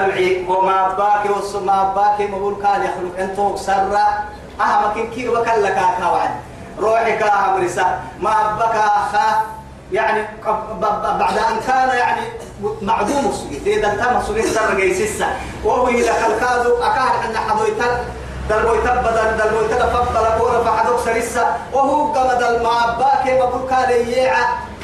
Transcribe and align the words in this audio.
وما 0.00 0.88
باكي 0.88 1.28
وما 1.56 1.92
باكي 1.96 2.26
مقول 2.26 2.54
كان 2.62 2.82
يخلق 2.82 3.18
انتو 3.18 3.56
سرا 3.56 4.24
أها 4.60 4.88
مكن 4.88 5.10
كي 5.10 5.28
وكلك 5.28 5.78
كوعد 6.00 6.30
روحك 6.78 7.22
امرسا 7.22 8.00
ما 8.20 8.56
بكى 8.60 8.78
اخا 8.78 9.42
يعني 9.92 10.24
بعد 11.18 11.38
ان 11.38 11.60
كان 11.66 11.88
يعني 11.88 12.20
معدوم 12.82 13.26
السجود 13.30 13.66
اذا 13.66 13.92
انت 13.92 14.02
مسؤول 14.16 14.44
سر 14.44 14.74
جيسسا 14.74 15.26
وهو 15.64 15.88
إلى 15.88 16.12
خلقادو 16.12 16.76
اكاد 16.76 17.30
ان 17.30 17.36
حضويتك 17.36 18.00
دلوي 18.50 18.78
تبدا 18.78 19.36
دلوي 19.36 19.68
تفضل 19.68 20.38
كون 20.38 20.64
فحدوك 20.64 21.00
سرسا 21.04 21.56
وهو 21.72 22.12
قمد 22.12 22.42
المعباك 22.42 23.26
مقول 23.26 23.68
كان 23.70 23.90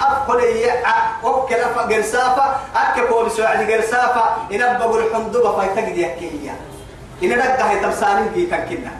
أفقل 0.03 0.43
يعا 0.45 1.03
وكل 1.25 1.63
فقرسافة 1.75 2.45
أكبر 2.77 3.29
سعد 3.29 3.71
قرسافة 3.71 4.25
إن 4.53 4.63
أبقوا 4.63 5.01
الحمدوبة 5.01 5.57
فايتقد 5.57 5.97
يكيا 5.99 6.55
إن 7.23 7.39
نقه 7.39 7.75
تمسانين 7.83 8.29
كي 8.35 8.47
تنكنا 8.47 8.93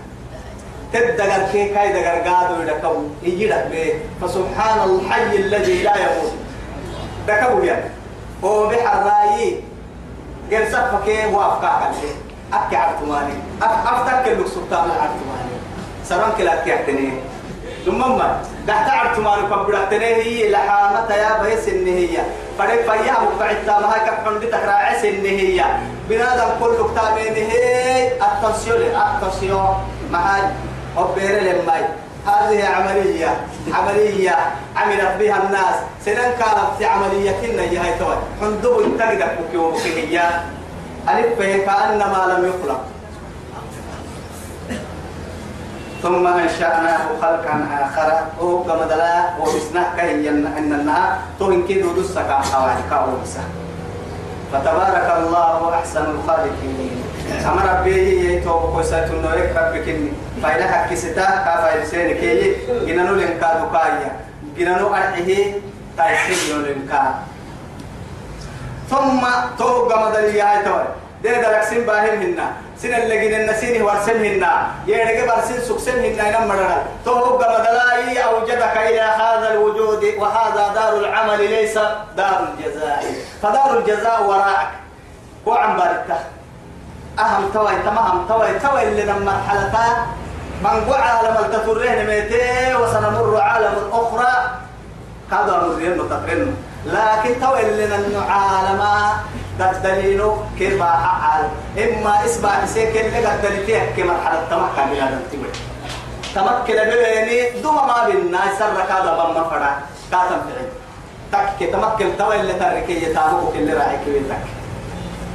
تدقر 0.93 1.43
كي 1.53 1.69
كاي 1.75 1.93
دقر 1.93 2.19
قادو 2.29 2.63
يدكو 2.63 2.95
يجيلك 3.23 3.67
به 3.71 4.01
فسبحان 4.21 4.91
الحي 4.91 5.37
الذي 5.37 5.83
لا 5.83 5.97
يموت. 5.97 6.33
دكو 7.29 7.63
يعني 7.63 7.91
هو 8.45 8.67
بحر 8.67 9.07
رأيي. 9.07 9.61
قرسافة 10.53 11.05
كي 11.05 11.27
وافقا 11.27 11.81
كالشيء 11.81 12.17
أكي 12.53 12.77
عرتماني 12.77 13.35
أفتك 13.63 14.29
اللي 14.29 14.47
سلطان 14.49 14.85
العرتماني 14.85 15.57
سرانك 16.05 16.41
لا 16.41 16.65
كيعتني 16.65 17.13
ثم 17.87 17.99
ما 17.99 18.41
قحت 18.69 18.91
عرتماني 18.91 19.43
كبرتني 19.43 20.05
هي 20.05 20.51
لحامة 20.51 21.15
يا 21.15 21.43
بيس 21.43 21.69
إن 21.69 21.87
هي. 21.87 22.19
فيا 22.59 23.13
مقطع 23.13 23.81
ما 23.81 23.95
هاي 23.95 24.01
كفن 24.01 24.39
بتكراعس 24.39 25.05
إن 25.05 25.27
هي. 25.27 25.65
بنادم 26.09 26.51
كل 26.61 26.75
كتابين 26.75 27.35
هي 27.35 28.09
التنسيون 28.09 28.77
التنسيون 28.77 29.69
معاي 30.11 30.43
أبير 30.99 31.43
لماي. 31.43 31.85
هذه 32.27 32.67
عملية 32.67 33.37
عملية 33.75 34.37
عملت 34.77 35.17
بها 35.19 35.37
الناس. 35.43 35.77
سنن 36.05 36.33
كانت 36.39 36.71
في 36.79 36.85
عملية 36.85 37.31
كنا 37.31 37.63
هي 37.63 37.99
توي 37.99 38.17
حندو 38.41 38.81
تقدر 38.81 39.29
بكيو 39.41 39.71
بكيو 39.71 40.21
ألف 41.09 41.39
كأنما 41.39 42.37
لم 42.39 42.49
يخلق. 42.49 42.81
ثم 46.03 46.27
أنشأناه 46.27 46.99
خلقا 47.23 47.55
آخر. 47.81 48.09
هو 48.41 48.65
كما 48.65 48.85
دلا 48.91 49.39
وبسناه 49.41 49.97
كي 49.97 50.29
إن 50.29 50.73
النها 50.73 51.19
توين 51.39 51.67
كيدو 51.67 51.93
دسك 51.93 52.27
حوالي 52.27 52.83
كأوسا 52.91 53.45
فتبارك 54.53 55.09
الله 55.19 55.75
أحسن 55.75 56.05
الخالقين. 56.11 57.03
أمر 57.47 57.65
ربي 57.71 58.35
يتوب 58.35 58.77
قصة 58.77 59.05
النورك 59.05 59.55
ربكني 59.57 60.13
فإن 60.43 60.63
حكستا 60.63 61.27
كافا 61.45 61.83
لسانك 61.83 62.23
يي 62.23 62.57
جنانو 62.87 63.15
لنكادو 63.15 63.71
كايا 63.73 64.11
جنانو 64.59 64.95
أرحيه 64.95 65.55
تايسين 65.97 66.63
لنكاد 66.63 67.15
ثم 68.91 69.23
تو 69.59 69.89
قام 69.89 70.13
دلي 70.13 70.43
هاي 70.43 70.65
توي 70.65 70.85
ده 71.25 71.41
درك 71.41 71.63
سين 71.63 71.87
باهم 71.87 72.21
هنا. 72.21 72.47
سين 72.83 72.95
اللي 72.95 73.29
جن 73.29 73.41
النسين 73.41 73.83
ورسم 73.83 74.25
هنا 74.25 74.67
يرجع 74.87 75.35
برسين 75.35 75.61
سكسم 75.61 75.99
هنا 75.99 76.29
ينام 76.29 76.49
مرنا 76.49 76.83
تو 77.05 77.15
قام 77.15 77.63
دلاي 77.63 78.25
أوجدك 78.25 78.77
إلى 78.77 79.01
هذا 79.01 79.55
الوجود 79.55 80.05
وهذا 80.19 80.75
دار 80.75 80.93
العمل 80.99 81.41
ليس 81.51 81.79
دار 82.17 82.49
الجزاء. 82.49 83.05
فدار 83.43 83.79
الجزاء 83.79 84.23
وراءك. 84.27 84.71
وعم 85.47 85.77
باركته 85.77 86.19
أهم 87.19 87.51
توي 87.55 87.75
تمام 87.87 88.27
توي 88.29 88.59
توي 88.59 88.83
اللي 88.89 89.03
لما 89.03 89.33
مرحلتها 89.33 90.07
من 90.63 90.93
قع 90.93 91.01
عالم 91.01 91.37
التطرين 91.45 92.07
ميتين 92.07 92.77
وسنمر 92.77 93.41
عالم 93.41 93.75
أخرى. 93.93 94.35
هذا 95.33 95.53
مريم 95.63 96.09
تقرن 96.09 96.55
لكن 96.87 97.41
تو 97.41 97.55
اللي 97.57 98.17
عالم 98.29 98.83
تدلينه 99.59 100.45
كيف 100.59 100.83
عال 100.83 101.49
إما 101.79 102.25
اسمع 102.25 102.67
سيك 102.67 102.97
اللي 102.97 103.27
قد 103.27 103.43
دلتيه 103.43 103.93
كمرحلة 103.97 104.41
تمكن 104.51 104.91
بلا 104.91 105.11
دلتيه 105.11 105.53
تمكن 106.35 106.75
بيني 106.75 107.61
دوما 107.63 107.87
ما 107.87 108.07
بينا 108.07 108.41
سر 108.59 108.83
هذا 108.93 109.13
بما 109.15 109.45
فرع. 109.51 109.79
كاتم 110.11 110.41
فعل 110.47 110.69
تك 111.33 111.71
تمكن 111.73 112.17
تو 112.19 112.33
اللي 112.33 112.53
تركي 112.53 113.05
يتابعك 113.05 113.55
اللي 113.55 113.73
راعيك 113.73 114.01
ويتك. 114.07 114.45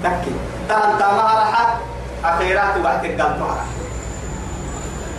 تك 0.04 0.24
تان 0.70 0.98
تما 1.00 1.22
راح 1.22 1.78
أخيرات 2.26 2.78
وقت 2.84 3.06
القلب 3.06 3.42
راح 3.42 3.64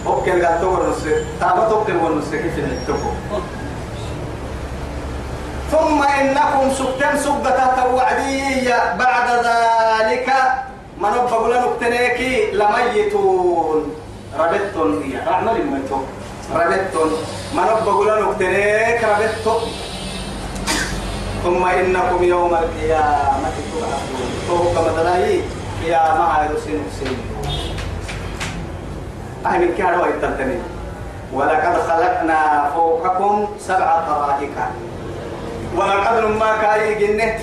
أوكي 0.07 0.33
القلب 0.35 0.61
تقول 0.61 0.91
نص 0.91 1.03
تابع 1.41 1.69
توكل 1.69 1.97
ونص 1.97 2.31
كيف 2.31 2.59
نكتبه 2.59 3.13
ثم 5.71 6.03
إنكم 6.03 6.71
سكتم 6.75 7.17
سبتا 7.17 7.67
توعدية 7.77 8.95
بعد 8.99 9.29
ذلك. 9.45 10.29
من 10.99 11.05
أبقى 11.05 11.51
لنا 11.51 11.67
نكتنيكي 11.67 12.51
لميتون. 12.51 13.95
ربطون 14.39 15.03
هي. 15.03 15.21
رحمة 15.29 15.53
لميتون 15.53 16.07
ربطون 16.55 17.11
من 17.55 17.65
أبقى 17.65 18.05
لنا 18.05 18.31
نكتنيك 18.31 19.05
ربطون 19.05 19.63
ثم 21.45 21.65
إنكم 21.67 22.25
يوم 22.25 22.55
القيامة 22.55 23.49
تبعثون. 23.73 24.31
تو 24.49 24.57
كما 24.75 25.03
تلاقي 25.03 25.41
قيامة 25.85 26.25
هاي 26.25 26.49
رسين 26.55 26.83
رسين 26.89 27.19
أهل 29.47 29.75
كهرباء 29.79 30.09
التلتنين 30.09 30.63
ولقد 31.33 31.75
خلقنا 31.89 32.71
فوقكم 32.75 33.49
سبع 33.61 34.01
طرائق. 34.09 34.57
ولقد 35.77 36.25
ما 36.25 36.57
كاي 36.63 36.95
جنة. 36.95 37.39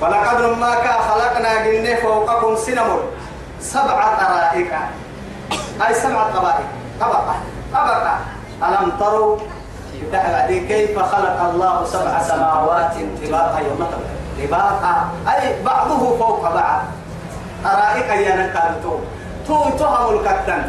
ولقد 0.00 0.40
ما 0.42 0.74
كا 0.74 0.92
خلقنا 0.92 1.66
جنة 1.66 1.94
فوقكم 1.94 2.56
سنمر 2.56 3.00
سبع 3.60 3.98
طرائق. 4.20 4.72
أي 5.86 5.94
سبع 5.94 6.22
طرائق 6.34 6.68
طبقة. 7.00 7.34
طبقة. 7.72 8.14
ألم 8.62 8.90
تروا 9.00 9.38
كيف 10.48 10.98
خلق 10.98 11.38
الله 11.50 11.84
سبع 11.84 12.22
سماوات 12.22 12.94
طباقا 13.26 13.58
يوم 13.60 13.86
طباقا. 14.38 14.94
أي 15.28 15.62
بعضه 15.62 16.18
فوق 16.18 16.42
بعض. 16.42 16.80
طرائق 17.64 18.08
يا 18.14 18.36
نكالتو 18.36 18.98
تو. 19.46 19.70
تهم 19.78 20.14
الكتن 20.14 20.62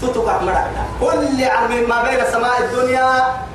تتوقع 0.00 0.38
مرحلة 0.42 0.84
كل 1.00 1.44
عام 1.44 1.72
ما 1.88 2.02
بين 2.02 2.20
السماء 2.20 2.58
الدنيا 2.60 3.08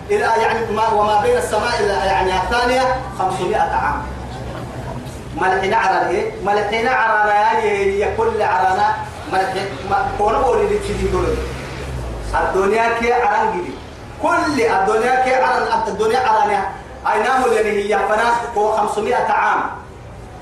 إلى 0.10 0.20
يعني 0.42 0.76
ما 0.76 0.90
وما 0.90 1.22
بين 1.22 1.38
السماء 1.38 1.82
يعني 2.06 2.36
الثانية 2.36 2.82
500 3.20 3.58
عام. 3.58 4.02
ملحنا 5.42 5.78
على 5.78 6.10
إيه؟ 6.10 6.32
ملحنا 6.46 6.90
على 6.90 7.34
هي 7.62 8.16
كل 8.18 8.42
عرانا 8.42 8.96
ملحنا 9.34 9.62
ما 9.90 10.06
كون 10.18 10.34
بولي 10.34 10.62
اللي 10.62 10.80
تيجي 10.80 11.08
دول 11.08 11.36
الدنيا 12.36 13.00
كي 13.00 13.14
عران 13.14 13.58
جدي 13.58 13.74
كل 14.22 14.62
الدنيا 14.62 15.24
كي 15.24 15.36
عران 15.36 15.88
الدنيا 15.88 16.20
عرانا 16.20 16.66
أينام 17.14 17.44
اللي 17.46 17.94
هي 17.96 18.00
فناس 18.10 18.34
هو 18.58 18.72
500 18.78 19.16
عام. 19.16 19.62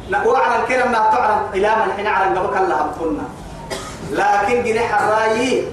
نقول 0.09 0.35
عران 0.35 0.65
كده 0.69 0.85
ما 0.85 0.97
تعرن. 0.97 1.41
إلى 1.53 1.75
ملحنا 1.75 2.09
عران 2.09 2.37
قبل 2.37 2.47
كلها 2.59 2.83
بطلنا 2.83 3.23
لكن 4.11 4.63
جناح 4.63 5.01
الرايي 5.01 5.65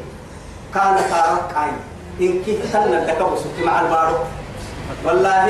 كان 0.75 0.97
كارك 1.10 1.56
عين. 1.56 1.77
إن 2.21 2.43
كنت 2.47 2.62
تلنا 2.73 3.05
تكبس 3.06 3.41
مع 3.65 3.81
البارو. 3.81 4.17
والله 5.05 5.47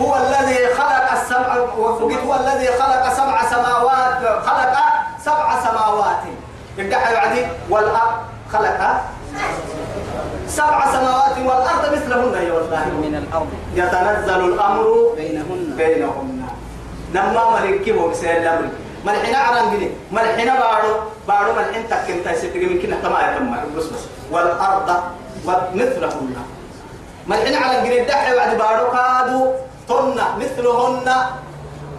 هو 0.00 0.16
الذي 0.16 0.74
خلق 0.74 1.12
السمع 1.12 1.56
وفقت 1.78 2.20
هو 2.26 2.34
الذي 2.34 2.66
خلق 2.66 3.12
سبع 3.12 3.50
سماوات 3.50 4.42
خلق 4.46 4.74
سبع 5.24 5.48
سماوات. 5.64 6.22
يدعي 6.78 7.16
عدي 7.16 7.46
والأرض 7.70 8.18
خلق 8.52 9.00
سبع 10.48 10.92
سماوات 10.92 11.38
والأرض 11.38 11.92
مثلهن 11.92 12.34
يا 12.46 12.52
والله. 12.52 12.84
من 12.86 13.14
الأرض. 13.14 13.48
يتنزل 13.74 14.40
الأمر 14.52 14.86
بينهن. 15.16 15.74
بينهن. 15.76 16.42
نما 17.14 17.50
مركبه 17.50 18.10
بسير 18.10 18.36
الأمر. 18.36 18.68
ملحنا 19.04 19.38
عران 19.38 19.70
جني 19.70 19.90
ملحنا 20.12 20.54
بارو. 20.60 20.94
بارو 21.28 21.52
ملحن 21.52 21.88
تكن 21.90 22.24
تايستي 22.24 22.66
من 22.66 22.82
كنا 22.82 22.96
تما 23.02 23.18
يتم 23.20 23.56
بس 23.76 23.84
بس. 23.84 24.04
والأرض 24.30 24.88
ومثلهن 25.48 26.36
ملحنا 27.26 27.56
على 27.58 27.88
جني 27.88 28.00
دحي 28.04 28.36
بعد 28.36 28.56
بارو 28.58 28.90
كادو 28.92 29.52
تنا 29.88 30.26
مثلهن 30.40 31.08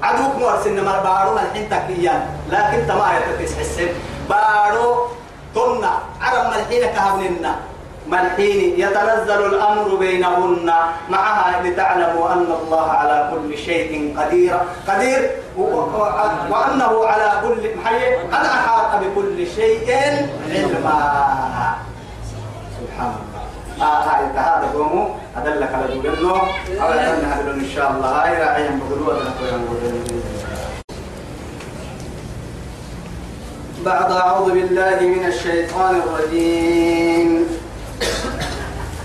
عدوك 0.04 0.34
مورسن 0.40 0.86
مر 0.86 1.00
بارو 1.00 1.32
ملحن 1.36 1.70
تكيان 1.70 2.22
لكن 2.50 2.88
تما 2.88 3.08
يتتس 3.18 3.54
حسن 3.60 3.88
بارو 4.30 5.08
تنا 5.56 5.94
عرب 6.22 6.46
ملحنا 6.54 6.88
كهبننا 6.96 7.56
ملحين 8.08 8.80
يتنزل 8.80 9.46
الأمر 9.46 9.96
بينهن 9.96 10.74
معها 11.10 11.64
لتعلموا 11.64 12.34
أن 12.34 12.48
الله 12.62 12.92
على 12.92 13.30
كل 13.32 13.58
شيء 13.58 14.16
قدير 14.20 14.58
قدير 14.88 15.32
وأنه 16.50 17.06
على 17.06 17.30
حي 17.86 18.16
قد 18.16 18.46
أحاط 18.46 19.02
بكل 19.04 19.48
شيء 19.56 19.92
علما 20.50 21.00
سبحان 22.80 23.14
الله 23.20 23.29
آه 23.82 24.04
هذا 24.36 24.70
قوموا 24.74 25.06
أدلك 25.38 25.72
على 25.74 25.86
دولنو 25.94 26.36
أو 26.36 26.90
يدلنا 26.94 27.36
هذا 27.36 27.52
إن 27.52 27.66
شاء 27.76 27.92
الله. 27.92 28.08
هاي 28.08 28.44
راعي 28.44 28.66
ينبغلوا 28.66 29.14
بعد 33.86 34.12
أعوذ 34.12 34.52
بالله 34.52 35.00
من 35.00 35.26
الشيطان 35.26 35.96
الرجيم. 35.96 37.46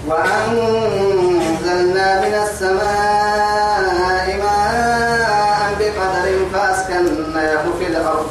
وأنزلنا 0.09 2.21
من 2.21 2.35
السماء 2.35 4.27
ماء 4.45 5.75
بقدر 5.79 6.27
فأسكناه 6.53 7.65
في 7.79 7.87
الأرض. 7.87 8.27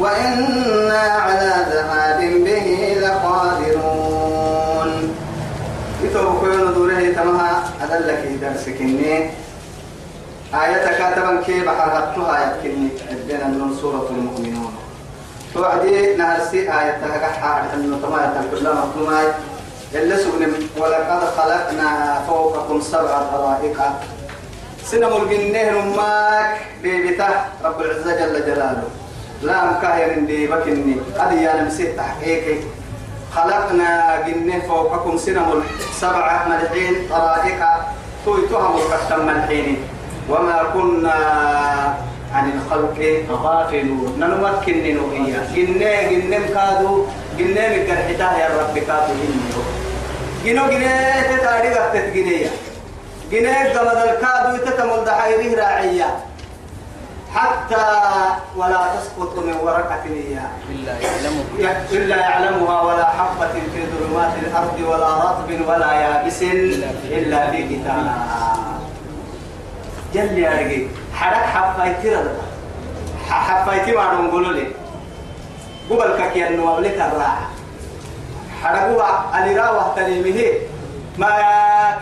وإنا 0.00 0.98
على 0.98 1.52
ذهاب 1.70 2.20
به 2.20 2.96
لقادرون 3.02 4.90
يتوب 6.02 6.40
كيون 6.40 6.74
دوره 6.74 7.12
تمها 7.16 7.65
أدلك 7.82 8.22
درسك 8.42 8.80
إني 8.80 9.30
آية 10.54 10.86
كاتبا 10.98 11.42
كي 11.46 11.60
بحر 11.60 11.98
هتوها 11.98 12.56
يكني. 12.64 12.88
عندنا 13.10 13.46
من 13.46 13.76
سورة 13.80 14.08
المؤمنون. 14.10 14.74
توعدي 15.54 16.16
نهرسي 16.16 16.58
آية 16.58 16.90
تهجح 17.00 17.44
أنه 17.74 17.98
تمام 18.02 18.48
كلها 18.50 18.84
مطلومة 18.84 19.20
إلا 19.94 20.16
سبن 20.16 20.52
ولقد 20.76 21.22
خلقنا 21.36 22.20
فوقكم 22.26 22.80
سبع 22.80 23.22
طرائق. 23.32 23.78
سنم 24.84 25.12
الجنه 25.22 25.70
رماك 25.70 26.60
بيبته 26.82 27.28
رب 27.64 27.80
العزة 27.80 28.16
جل 28.16 28.46
جلاله. 28.46 28.88
لا 29.42 29.64
مكاهر 29.64 30.18
دي 30.18 30.46
بكني. 30.46 30.96
يا 31.42 31.62
نمسي 31.62 31.92
تحقيقي 31.92 32.58
خلقنا 33.36 34.22
جنة 34.26 34.60
فوقكم 34.68 35.16
سنم 35.16 35.62
سبع 36.00 36.46
ملحين 36.48 36.94
طرائق 37.10 37.60
تويتهم 38.24 38.76
القسم 38.76 39.26
ملحين. 39.26 39.76
وما 40.30 40.58
كنا 40.74 41.18
عن 42.34 42.44
الخلق 42.52 42.98
غافلون. 43.30 44.12
ننمكن 44.20 44.76
نوهيا 44.96 45.40
جنة 45.54 45.92
جنة 46.10 46.46
كادو 46.54 47.04
جنة 47.38 47.64
مكر 47.74 47.96
حتاه 48.08 48.32
يا 48.38 48.48
رب 48.58 48.78
كادو 48.78 49.12
إنه 49.26 49.58
جنو 50.44 50.64
جنة 50.70 50.92
تتاري 51.30 51.68
قتت 51.68 52.06
جنية. 52.14 52.50
جنة 53.32 53.54
قمد 53.74 53.98
الكادو 54.08 54.56
تتمل 54.64 55.04
دحيره 55.04 55.60
راعية. 55.60 56.08
حتى 57.36 57.86
ولا 58.56 58.80
تسقط 58.96 59.38
من 59.38 59.56
ورقة 59.62 60.04
إلا 60.04 60.92
يعلمها. 61.00 61.86
إلا 61.92 62.16
يعلمها 62.16 62.80
ولا 62.82 63.04
حبة 63.04 63.52
في 63.72 63.80
ظلمات 63.92 64.32
الأرض 64.42 64.80
ولا 64.88 65.10
رطب 65.14 65.50
ولا 65.68 65.92
يابس 65.92 66.42
إلا 67.12 67.50
في 67.50 67.68
كتاب. 67.68 68.06
جل 70.14 70.38
يا 70.38 70.50
رجل 70.50 70.88
حرك 71.14 71.44
حفايتي 71.54 72.14
رضا 72.14 72.34
حفايتي 73.28 73.92
ما 73.92 74.12
نقول 74.12 74.56
لي 74.56 74.66
قبل 75.90 76.28
كي 76.32 76.48
أنه 76.48 76.80
لك 76.80 76.94
الراحة. 77.00 77.48
حرقوا 78.62 79.02
الإراء 79.38 79.76
وحتنيمه 79.76 80.40
ما 81.18 81.28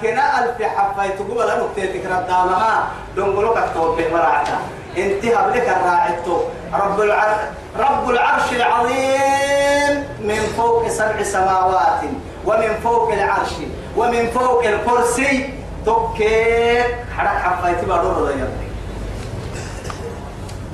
كنا 0.02 0.24
ألف 0.38 0.62
حفايت 0.62 1.18
قبل 1.18 1.50
أن 1.50 1.60
أكتيتك 1.60 2.06
ردامها 2.06 2.86
دنقلوك 3.16 3.58
التوبة 3.58 4.08
مراعتا 4.12 4.58
انتهى 4.98 5.50
بلك 5.50 5.68
الراعتو 5.68 6.36
رب 6.72 7.00
العرش 7.00 7.40
رب 7.78 8.10
العرش 8.10 8.52
العظيم 8.52 10.04
من 10.20 10.40
فوق 10.56 10.88
سبع 10.88 11.22
سماوات 11.22 12.00
ومن 12.46 12.74
فوق 12.84 13.12
العرش 13.12 13.52
ومن 13.96 14.30
فوق 14.34 14.64
الكرسي. 14.64 15.54
توكيت 15.86 16.86
حرك 17.16 17.38
حفايتي 17.44 17.86
بارو 17.86 18.08
رضا 18.10 18.30
يبني 18.30 18.68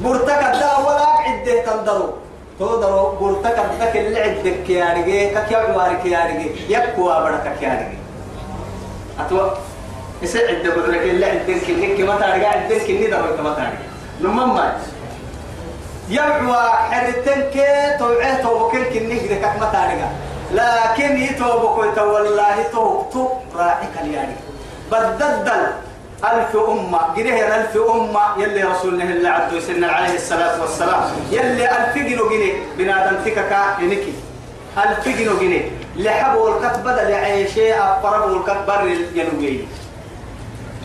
برتك 0.03 0.39
الدا 0.55 0.77
ولا 0.77 1.07
عدة 1.07 1.63
تندرو. 1.67 2.15
تودرو 2.59 3.11
برتك 3.21 3.59
الدك 3.59 3.97
اللي 3.97 4.21
عدك 4.21 4.63
كيارجي 4.67 5.29
كيا 5.49 5.59
عوارك 5.59 6.03
كيارجي 6.03 6.51
يكوا 6.69 7.21
برك 7.21 7.57
كيارجي 7.61 7.99
أتوا 9.21 9.51
يصير 10.23 10.49
عدة 10.49 10.75
برك 10.75 11.03
اللي 11.03 11.27
عدك 11.27 11.69
اللي 11.69 11.97
كما 11.97 12.21
تارجع 12.21 12.49
عدك 12.49 12.91
اللي 12.91 13.07
درو 13.07 13.37
كما 13.37 13.55
تارجع 13.55 13.90
نمم 14.23 14.55
ما 14.55 14.77
يبعوا 16.09 16.69
حرتن 16.91 17.41
كي 17.53 17.99
توعيه 17.99 18.43
توبكل 18.43 18.85
كني 18.85 19.21
كده 19.21 19.37
كما 19.37 19.71
تارجع 19.73 20.09
لكن 20.53 21.17
يتوبك 21.19 21.97
والله 21.99 22.63
توب 22.73 23.11
توب 23.13 23.31
راعيك 23.57 23.91
اليارجي 24.03 24.33
بددل 24.93 25.67
ألف 26.25 26.57
أمة. 26.69 27.01
جنيه 27.17 27.57
ألف 27.57 27.77
أمة. 27.77 28.43
يلي 28.43 28.63
رسولنا 28.63 29.05
اللي 29.05 29.29
عدو 29.29 29.61
سنة 29.61 29.87
عليه 29.87 30.15
الصلاة 30.15 30.61
والسلام. 30.61 31.03
يلي 31.31 31.65
ألف 31.71 31.95
جنو 31.99 32.29
جنيه 32.29 32.53
بنادم 32.79 33.17
تككا 33.25 33.77
ينكي. 33.81 34.13
ألف 34.79 35.09
جنيه 35.41 35.71
لحبوا 35.97 36.49
الكت 36.51 36.79
بدل 36.79 37.11
يعيشي 37.11 37.75
أفربوا 37.75 38.37
الكت 38.37 38.57
بر 38.69 38.83
الجنوبي 38.83 39.69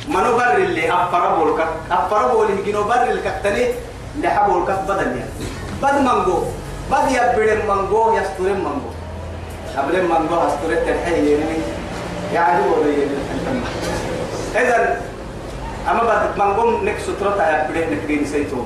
منو 0.07 0.37
بر 0.37 0.57
اللي 0.57 0.93
أفربوا 0.93 1.49
الكت 1.49 1.67
أفربوا 1.91 2.45
اللي 2.45 2.71
جنو 2.71 2.83
بر 2.83 3.03
الكتني 3.03 3.67
لحبوا 4.21 4.61
الكت 4.61 4.79
بدل 4.87 5.17
يعني 5.17 5.29
بد 5.81 6.01
منجو 6.01 6.39
بد 6.91 7.11
يبرم 7.11 7.61
منجو 7.67 8.13
يسترم 8.17 8.59
منجو 8.65 8.91
أبرم 9.77 10.05
منجو 10.21 10.35
أسترم 10.35 10.85
تنحي 10.85 11.31
يعني 11.31 11.57
يعني 12.33 12.63
هو 12.63 12.73
إذا 14.55 15.01
أما 15.91 16.03
بعد 16.03 16.37
ما 16.37 16.45
نقوم 16.45 16.85
نك 16.85 16.95
سترة 16.99 17.29
يبدأ 17.29 17.95
نكرين 17.95 18.25
سيتو. 18.25 18.57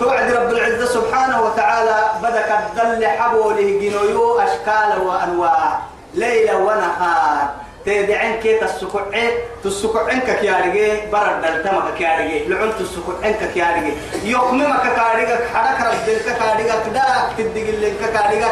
توعد 0.00 0.32
رب 0.32 0.50
العزة 0.50 0.86
سبحانه 0.86 1.42
وتعالى 1.42 1.96
بدك 2.22 2.50
الدل 2.58 3.06
حبوله 3.06 3.80
جنويو 3.80 4.38
أشكال 4.38 5.00
وأنواع 5.06 5.78
ليلة 6.14 6.56
ونهار. 6.56 7.50
تدعين 7.86 8.40
كي 8.42 8.58
تسكعين 8.58 9.30
تسكعين 9.64 10.20
كيارجي 10.20 11.10
برد 11.12 11.42
دلتمك 11.42 11.94
كيارجي 11.98 12.44
لعن 12.48 12.72
تسكعين 12.78 13.34
كيارجي 13.54 13.92
يقممك 14.24 14.82
كارجي 14.96 15.34
حرك 15.54 15.80
ربك 15.86 16.36
كارجي 16.38 16.64
كدا 16.64 17.04
تدق 17.38 17.66
لك 17.82 18.12
كارجي 18.14 18.44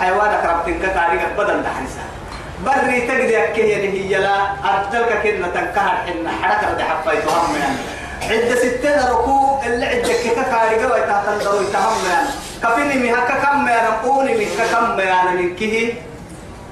حيوانك 0.00 0.44
ربك 0.44 0.80
كارجي 0.94 1.24
بدل 1.38 1.62
دحنسا. 1.62 2.02
بري 2.66 3.00
تقدر 3.00 3.46
كي 3.54 3.74
هي 3.74 4.18
لا 4.18 4.36
أرجلك 4.64 5.22
كنا 5.22 5.48
تنكهر 5.48 5.94
حنا 6.06 6.30
حركة 6.42 6.70
رد 6.72 6.80
حفايت 6.80 7.24
هم 7.28 7.54
يعني. 7.60 7.78
عدة 8.30 8.54
ستين 8.56 8.98
ركوع 9.10 9.60
اللي 9.66 9.86
عدة 9.86 10.12
كيكا 10.22 10.42
كارجة 10.42 10.92
ويتهتن 10.92 11.44
دو 11.44 11.60
يتهم 11.60 11.98
يعني. 12.10 12.28
كفيني 12.62 12.94
مي 13.02 13.12
هكا 13.12 13.34
كم 13.34 13.68
يعني 13.68 13.88
قوني 14.04 14.34
مي 14.34 14.46
كم 14.72 15.00
يعني 15.00 15.42
من 15.42 15.56
كيه؟ 15.56 15.94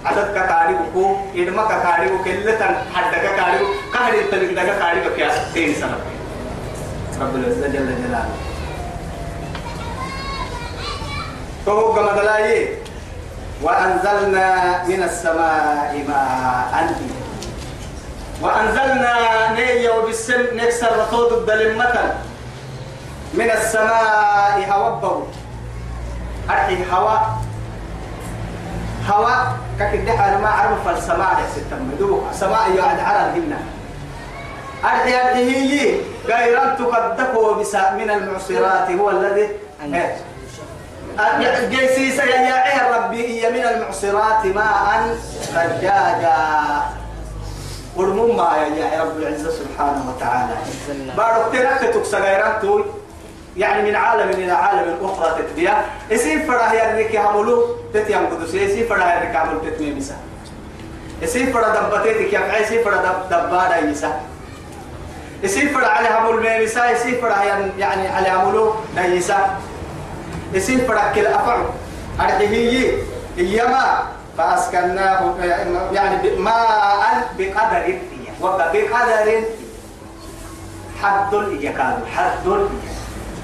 عدد 0.05 0.35
كاريو 0.35 0.79
كو 0.95 1.17
إدما 1.37 1.69
كاريو 1.69 2.25
كل 2.25 2.59
تن 2.59 2.75
حد 2.95 3.13
كاريو 3.15 3.67
كهري 3.95 4.23
تلك 4.31 4.51
دكا 4.53 4.79
كاريو 4.79 5.15
كيا 5.17 5.29
ستين 5.51 5.75
سنة 5.75 5.99
رب 7.21 7.35
العزة 7.37 7.67
جل 7.69 7.87
جلاله 8.03 8.35
فهو 11.67 11.93
كما 11.93 12.13
دلائي 12.13 12.69
وأنزلنا 13.63 14.49
من 14.89 15.03
السماء 15.03 16.05
ماء 16.09 16.95
وأنزلنا 18.43 19.15
نية 19.53 19.91
وبالسم 19.91 20.43
نكسر 20.55 20.99
رطود 20.99 21.33
الدلمة 21.33 22.15
من 23.35 23.51
السماء 23.51 24.67
هوبه 24.73 25.27
أرحي 26.51 26.77
هواء 26.93 27.39
هواء 29.09 29.70
ككده 29.81 30.13
أنا 30.13 30.39
ما 30.39 30.47
أعرف 30.47 30.89
السماء 30.89 31.41
يا 31.41 31.47
ستم 31.57 31.91
دوك 31.99 32.25
سماء 32.33 32.71
يعد 32.77 33.01
على 33.01 33.31
الهمنا 33.31 33.59
أرحي 34.85 35.15
أرحي 35.21 35.45
هي 35.51 36.01
غيران 36.27 36.77
بسا 37.61 37.95
من 37.95 38.11
المعصرات 38.11 38.91
هو 38.91 39.11
الذي 39.11 39.49
جيسي 41.69 42.11
سيا 42.11 42.97
ربي. 42.97 43.51
من 43.51 43.65
المعصرات 43.67 44.47
ماء 44.47 45.17
ثجاجا 45.55 46.37
ورمم 47.97 48.37
ما 48.37 48.57
يا 48.79 49.03
رب 49.03 49.17
العزة 49.19 49.51
سبحانه 49.51 50.05
وتعالى. 50.09 50.55
بارك 51.17 51.53
تنك 51.53 51.95
تكسغيران 51.95 52.61
تول 52.61 52.85
يعني 53.61 53.91
من 53.91 53.97
عالم 53.97 54.31
إلى 54.31 54.53
عالم 54.53 54.97
أخرى 55.03 55.43
تتبيا 55.43 55.85
يسير 56.11 56.47
فرح 56.47 56.73
يرك 56.73 57.15
يعملوا 57.15 57.67
تتيام 57.95 58.27
قدس 58.27 58.55
يسير 58.55 58.87
فرح 58.89 59.17
يرك 59.17 59.35
يعملوا 59.35 59.61
تتمي 59.65 59.91
مسا. 59.95 60.15
يسير 61.23 61.53
فرح 61.53 61.69
دبتيتك 61.69 62.33
يفعل 62.33 62.63
يسير 62.63 62.85
فرح 62.85 62.95
دب 63.03 63.27
دبارة 63.31 63.77
يسا 63.77 64.21
يسير 65.43 65.69
فرح 65.75 65.99
على 65.99 66.09
عمل 66.09 66.41
ميسا 66.41 66.91
يسير 66.91 67.21
فرح 67.23 67.45
يعني 67.79 68.09
على 68.09 68.29
عملوا 68.29 68.73
نيسا 68.97 69.59
يسير 70.53 70.79
فرق 70.89 71.13
كلا 71.15 71.37
أفعل 71.37 71.65
أرحيه 72.21 72.93
إيما 73.39 74.03
فأسكناه 74.39 75.35
يعني 75.93 76.37
ماء 76.37 77.29
بقدر 77.39 77.99
وبقدر 78.41 79.45
حد 81.03 81.33
يكاد 81.61 81.99
حد 82.17 82.47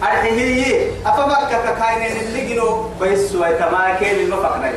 أرحيه 0.03 0.91
أفبك 1.07 1.51
كاين 1.79 2.17
اللي 2.17 2.55
جنو 2.55 2.89
بيس 3.01 3.35
ويتما 3.35 3.95
كيل 3.99 4.21
المفقنا 4.21 4.73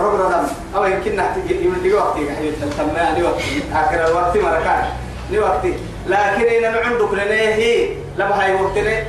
رب 0.00 0.20
ردم 0.20 0.46
أو 0.76 0.84
يمكن 0.84 1.16
نحتاج 1.16 1.50
يمدي 1.50 1.94
وقت 1.94 2.16
يعني 2.16 2.50
تمام 2.78 3.22
وقت 3.24 3.42
آخر 3.74 4.06
الوقت 4.08 4.36
مركان. 4.36 4.84
لوقت 5.30 5.64
لكن 6.06 6.64
إن 6.64 6.74
عندك 6.74 7.12
لنيه 7.12 7.88
لما 8.18 8.42
هاي 8.44 8.54
وقتنا 8.54 9.02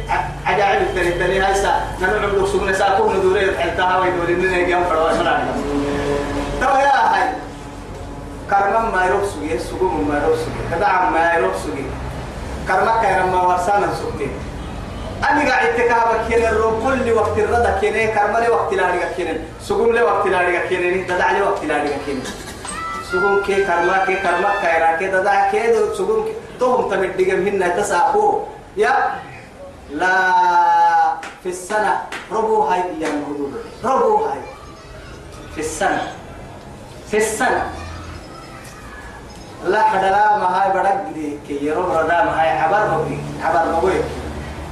عجائب 0.46 0.82
التاني 0.98 1.40
هاي 1.40 1.56
سا 1.56 1.82
نحن 2.02 2.46
سجن 2.54 2.74
ساكون 2.74 3.16
ندوري 3.18 3.58
حتى 3.60 4.00
ويدوري 4.02 4.36
من 4.36 4.54
يجيم 4.54 4.84
فروا 4.84 5.10
ترى 6.62 6.82
يا 6.82 7.16
هاي. 7.16 7.30
كرم 8.50 8.92
ما 8.94 9.06
يروح 9.06 9.22
سجى 9.24 9.60
سجون 9.60 10.06
ما 10.10 10.22
يروح 10.24 10.38
سجى 10.38 10.76
كذا 10.76 11.10
ما 11.14 11.34
يروح 11.38 11.56
سجى 11.58 11.84
كرم 12.68 12.88
كيرم 13.02 13.32
ما 13.32 13.42
ورسانا 13.42 13.88
سجى 13.94 14.30
أنا 15.30 15.50
قاعد 15.50 15.76
تكابك 15.78 16.20
كنا 16.30 16.50
الروم 16.50 16.76
كل 16.84 17.12
وقت 17.12 17.38
الرضا 17.38 17.72
كنا 17.82 18.06
كرم 18.06 18.38
لي 18.38 18.50
وقت 18.50 18.74
لا 18.74 18.88
رجع 18.92 19.10
كنا 19.18 19.34
سجون 19.62 19.96
لي 19.96 20.02
وقت 20.02 20.28
لا 20.28 20.42
رجع 20.42 20.66
كنا 20.70 21.08
تدع 21.08 21.32
لي 21.32 21.42
وقت 21.42 21.64
لا 21.66 21.78
كنا 22.06 22.26
سجون 23.12 23.44
كي 23.44 23.56
كرم 23.66 23.92
كي 24.06 24.16
كرم 24.16 24.46
كيرا 24.62 24.90
كي 25.00 25.08
تدع 25.08 25.52
كي 25.52 25.74
سجون 25.98 26.26
توهم 26.60 26.90
تمدق 26.90 27.34
منا 27.34 27.68
تساقو. 27.68 28.44
يا 28.78 28.94
لا 29.92 30.16
في 31.44 31.50
السنة 31.50 32.02
ربو 32.32 32.62
هاي 32.64 32.82
يا 33.00 33.10
ربو 33.84 34.26
هاي. 34.26 34.42
في 35.56 35.62
السنة. 35.62 36.14
في 37.12 37.18
السنة. 37.18 37.64
لا 39.66 39.82
حدا 39.82 40.10
ما 40.10 40.48
هاي 40.62 40.70
بدك 40.70 41.38
كي 41.48 41.66
يروح 41.66 41.98
ردا 41.98 42.24
ما 42.24 42.42
هاي 42.42 42.50
عبر 42.50 42.98
مبي 42.98 43.20
عبر 43.44 43.72
مبي 43.72 44.02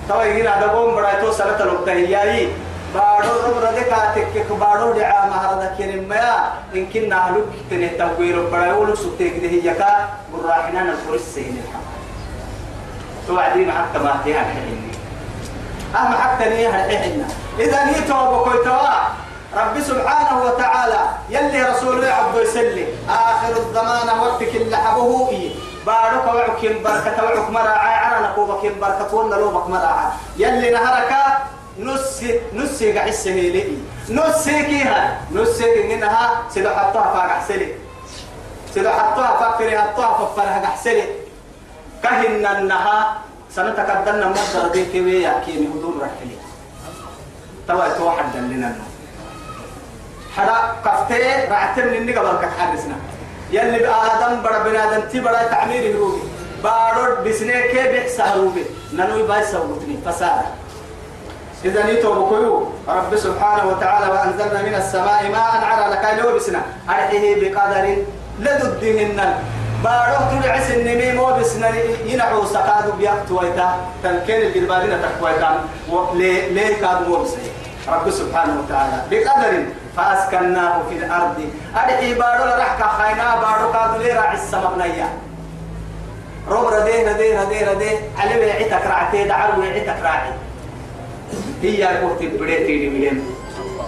توا 0.09 0.23
يجينا 0.23 0.59
هذا 0.59 0.67
قوم 0.67 0.95
بدأ 0.95 1.21
تو 1.21 1.31
سنة 1.31 1.59
الوقتية 1.59 2.47
بارو 2.93 3.29
رب 3.45 3.57
ردا 3.63 3.81
كاتك 3.81 4.51
بارو 4.51 4.93
دعاء 4.93 5.29
ما 5.29 5.35
هذا 5.35 5.75
كين 5.77 6.07
ما 6.07 6.53
كنا 6.73 7.07
نهلك 7.07 7.45
تنه 7.69 7.87
تقوير 7.87 8.45
بدأ 8.49 8.65
يقولوا 8.65 8.95
سبتك 8.95 9.33
ده 9.41 9.49
هي 9.49 9.73
كا 9.73 10.09
براحنا 10.33 10.83
نفرس 10.83 11.21
سين 11.21 11.61
توعدين 13.27 13.71
حتى 13.71 13.99
ما 13.99 14.19
فيها 14.23 14.41
الحين 14.41 14.91
أهم 15.95 16.13
حتى 16.13 16.49
نيها 16.49 16.85
الحين 16.85 17.25
إذا 17.59 17.85
نيتوا 17.85 18.37
بكويتوا 18.37 18.87
رب 19.57 19.79
سبحانه 19.81 20.43
وتعالى 20.43 20.99
يلي 21.29 21.63
رسوله 21.63 22.07
عبد 22.07 22.35
يسلي 22.41 22.85
آخر 23.09 23.57
الزمان 23.57 24.07
وقتك 24.19 24.55
اللي 24.55 24.77
حبه 24.77 25.29
إيه 25.29 25.51
بارك 25.85 26.25
وعكين 26.27 26.83
بركة 26.83 27.23
وعك 27.23 27.49
مراعي 27.49 27.95
عنا 27.95 28.27
نقوبك 28.27 28.71
بركة 28.81 29.15
ولا 29.15 29.35
لوبك 29.35 29.67
مراعي 29.69 30.07
يلي 30.37 30.69
نهرك 30.71 31.13
نسي 31.79 32.39
نسي 32.53 32.99
قحسه 32.99 33.31
لي 33.31 33.77
نسي 34.09 34.63
كيها 34.63 35.21
نسي 35.31 35.93
إنها 35.93 36.43
سيدو 36.49 36.69
حطها 36.69 37.13
فاق 37.13 37.29
حسلي. 37.39 37.67
سيدو 38.73 38.89
حطها 38.89 39.37
فاق 39.39 39.57
فري 39.57 39.79
حطها 39.79 40.09
ففرها 40.25 40.61
قحسلي 40.65 41.03
كهن 42.03 42.45
النها 42.45 43.17
سنتقدمنا 43.55 44.27
مصدر 44.29 44.67
دي 44.67 44.85
كوي 44.91 45.23
يحكيني 45.23 45.67
هدوم 45.67 46.01
رحلي 46.01 46.35
توا 47.67 47.97
توحد 47.97 48.35
لنا 48.35 48.67
النوم 48.67 48.92
حدا 50.37 50.57
كفتي 50.85 51.47
رعتم 51.51 51.87
من 51.87 52.09
قبل 52.17 52.37
كحرسنا 52.41 52.95
يلي 53.51 53.79
بآدم 53.79 54.43
بڑا 54.43 54.59
بنادم 54.65 55.01
تي 55.11 55.19
بڑا 55.21 55.43
تعمير 55.51 55.95
هروبي 55.95 56.21
بارود 56.63 57.23
بسنة 57.27 57.61
كي 57.61 57.87
بيحسا 57.91 58.23
هروبي 58.23 58.65
ننوي 58.93 59.23
باي 59.23 59.43
سوقتني 59.45 59.97
فساد. 60.05 60.45
إذا 61.65 61.85
نيتو 61.85 62.13
بكيو 62.13 62.71
رب 62.87 63.15
سبحانه 63.15 63.67
وتعالى 63.67 64.11
وأنزلنا 64.11 64.61
من 64.61 64.75
السماء 64.75 65.29
ماء 65.31 65.65
على 65.65 65.95
لك 65.95 66.05
لو 66.19 66.35
بسنا. 66.35 66.61
أرحيه 66.89 67.35
بقدر 67.41 67.85
لددهن. 68.39 69.19
بارود 69.83 70.31
النمي 70.75 71.11
مو 71.11 71.25
بسنا. 71.25 71.69
ينعو 72.05 72.45
سقادو 72.45 72.91
بيقت 72.91 73.31
ويتا. 73.31 73.69
تنكين 74.03 74.41
الجربارين 74.41 75.01
تقويتا 75.01 75.49
ليه 76.55 76.73
كاد 76.81 77.07
مو 77.07 77.25
رب 77.87 78.11
سبحانه 78.11 78.53
وتعالى. 78.59 78.97
بقدر. 79.11 79.82
فأسكناه 79.97 80.81
في 80.89 80.95
الأرض. 80.95 81.49
أدعي 81.75 82.13
بارو 82.13 82.43
لرحك 82.43 82.83
خينا 83.01 83.35
بارو 83.35 83.71
كادو 83.73 84.03
لي 84.03 84.11
راعي 84.11 84.35
السمبنية 84.35 85.09
روب 86.49 86.67
رديه 86.67 87.11
رديه 87.11 87.41
رديه 87.41 87.71
رديه 87.71 87.97
علي 88.17 88.39
ويعيتك 88.39 88.85
رعتي 88.85 89.23
دعر 89.23 89.59
ويعيتك 89.59 89.95
راعي. 90.03 90.31
هي 91.61 91.83
قوت 91.83 92.19
بريتي 92.39 92.87
لمين 92.87 93.25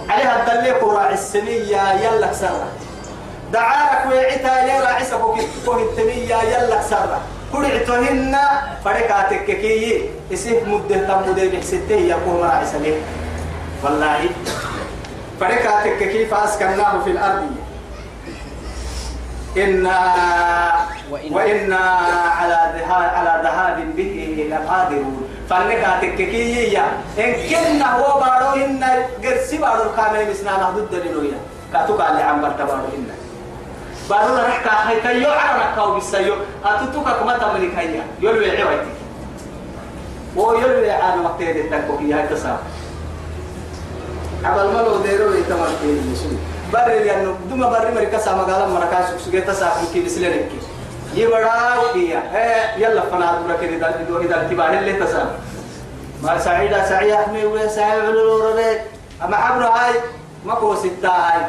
عليها 0.08 0.42
الدليق 0.42 0.84
راعي 0.84 1.14
السنية 1.14 1.92
يلا 1.92 2.26
كسرة 2.26 2.68
دعارك 3.52 4.06
ويعيتها 4.10 4.66
لي 4.66 4.80
راعي 4.80 5.04
سكوك 5.04 5.38
التمية 5.68 6.36
يلا 6.42 6.76
كسرة 6.76 7.20
كرعتهن 7.52 8.36
فركاتك 8.84 9.44
كي. 9.44 10.10
إسيه 10.32 10.64
مده 10.64 10.96
تمده 10.96 11.46
بحسته 11.46 11.94
يكون 11.94 12.40
راعي 12.42 12.66
سليم. 12.66 12.94
والله 13.84 14.28
فركاتك 15.40 15.98
كيف 15.98 16.34
أسكناه 16.34 17.04
في 17.04 17.10
الأرض؟ 17.10 17.50
إنا 19.56 19.98
وإنا 21.30 21.76
على 22.38 22.72
ذهاب 22.76 23.14
على 23.14 23.42
ذهاب 23.44 23.96
به 23.96 24.48
لقادرون. 24.50 25.28
فنكاتك 25.50 26.14
كي 26.14 26.78
إن 27.18 27.32
كنا 27.50 27.96
هو 27.96 28.20
بارو 28.20 28.64
إن 28.64 28.84
قرسي 29.24 29.58
بارو 29.58 29.90
كامل 29.96 30.30
مسنا 30.30 30.50
نهدد 30.50 30.90
دليلويا 30.90 31.38
كاتوك 31.72 32.00
اللي 32.00 32.22
عم 32.22 32.40
برتبارو 32.42 32.84
إن. 32.96 33.08
بارو 34.10 34.34
نحكا 34.36 34.70
هاي 34.70 35.00
كيو 35.00 35.30
عرنا 35.30 35.74
كاو 35.76 35.94
بسيو 35.94 36.34
أتوتوك 36.64 37.08
كما 37.08 37.38
تملك 37.38 37.74
هيا 37.78 38.04
يلوي 38.20 38.62
عويتك 38.62 38.96
ويلوي 40.36 40.90
عانا 40.90 41.22
وقتين 41.22 41.56
التنكوكي 41.56 42.12
هاي 42.14 42.28
تصاب 44.42 44.58
عبال 44.58 44.74
ملو 44.74 44.96
ديرو 45.02 45.32
يتمر 45.32 45.66
في 45.66 45.84
المسلم 45.84 46.38
بر 46.72 46.88
لأنه 46.88 47.36
دم 47.50 47.60
بر 47.60 47.90
مريكا 47.94 48.18
سما 48.18 48.42
قال 48.42 48.70
مركز 48.70 49.24
سجيتا 49.26 49.52
سافر 49.52 49.92
كي 49.92 50.00
بسلنك 50.00 50.48
يبرا 51.14 51.76
وكيا 51.76 52.22
إيه 52.34 52.84
يلا 52.86 53.00
فنا 53.00 53.40
دورك 53.42 53.62
إذا 53.62 54.06
إذا 54.08 54.18
إذا 54.18 54.48
تباه 54.50 54.78
اللي 54.78 54.92
تسام 54.92 55.28
ما 56.22 56.38
سعيدة 56.38 56.88
سعي 56.88 57.14
أحمي 57.14 57.44
ولا 57.44 57.68
سعي 57.68 58.00
علو 58.00 58.48
ربك 58.48 58.82
أما 59.24 59.36
حبر 59.36 59.64
هاي 59.64 59.94
ما 60.44 60.54
كو 60.54 60.74
ستة 60.74 61.08
هاي 61.08 61.42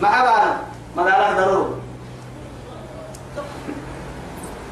ما 0.00 0.08
حبانا 0.08 0.56
ما 0.96 1.04
دارك 1.04 1.36
ضرور 1.36 1.78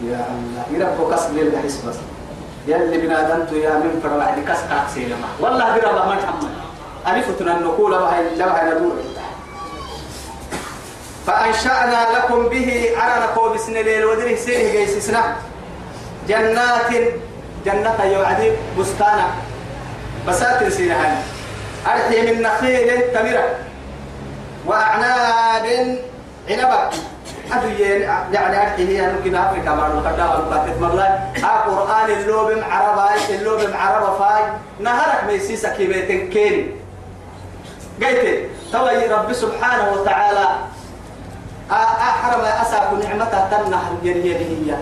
يا 0.03 0.27
الله 0.31 0.65
يربو 0.71 1.11
كسب 1.11 1.37
لله 1.37 1.63
حسب 1.63 1.89
بس 1.89 1.97
يلي 2.67 2.99
بنادمت 2.99 3.53
يا 3.53 3.75
من 3.75 4.01
فرع 4.03 4.55
كسب 4.55 4.95
سيلما 4.95 5.29
والله 5.41 5.77
برا 5.79 6.07
ما 6.07 6.17
تحمل 6.17 6.62
ألفتنا 7.07 7.57
النقول 7.57 7.95
وهي 7.95 8.37
لوها 8.37 8.75
ندور 8.75 8.97
فأنشأنا 11.27 12.07
لكم 12.17 12.49
به 12.49 12.91
على 12.97 13.25
نقول 13.25 13.55
بسن 13.55 13.77
الليل 13.77 14.05
ودره 14.05 14.35
سيره 14.35 14.73
جيسسنا 14.73 15.37
جنات 16.29 16.91
جنة 17.67 18.05
يوعدي 18.05 18.53
بستانا. 18.79 19.27
بساتر 20.29 20.69
سينهان 20.71 21.23
أرحي 21.87 22.33
من 22.33 22.43
نخيل 22.43 23.13
تمرة 23.15 23.49
وأعناب 24.67 25.99
عنبك 26.51 26.91
أدو 27.53 27.69
يعني 28.33 28.63
أرحي 28.63 28.99
هي 28.99 29.13
ممكن 29.13 29.35
أفريقيا 29.35 29.71
مع 29.71 29.87
القدامى 29.87 30.33
القاتل 30.33 30.81
مرلا 30.81 31.19
القرآن 31.37 32.11
اللوب 32.11 32.51
معربة 32.53 33.15
اللوب 33.31 33.61
معربة 33.71 34.19
فاي. 34.19 34.43
نهرك 34.81 35.25
ميسيسك 35.27 35.77
بيتن 35.79 36.31
كيني 36.31 36.82
قلت 38.05 38.51
توي 38.73 39.07
رب 39.07 39.33
سبحانه 39.33 39.93
وتعالى 39.93 40.47
أحرم 41.71 42.41
أساك 42.41 42.91
نعمته 42.93 43.41
تنح 43.51 43.83
يده 44.03 44.77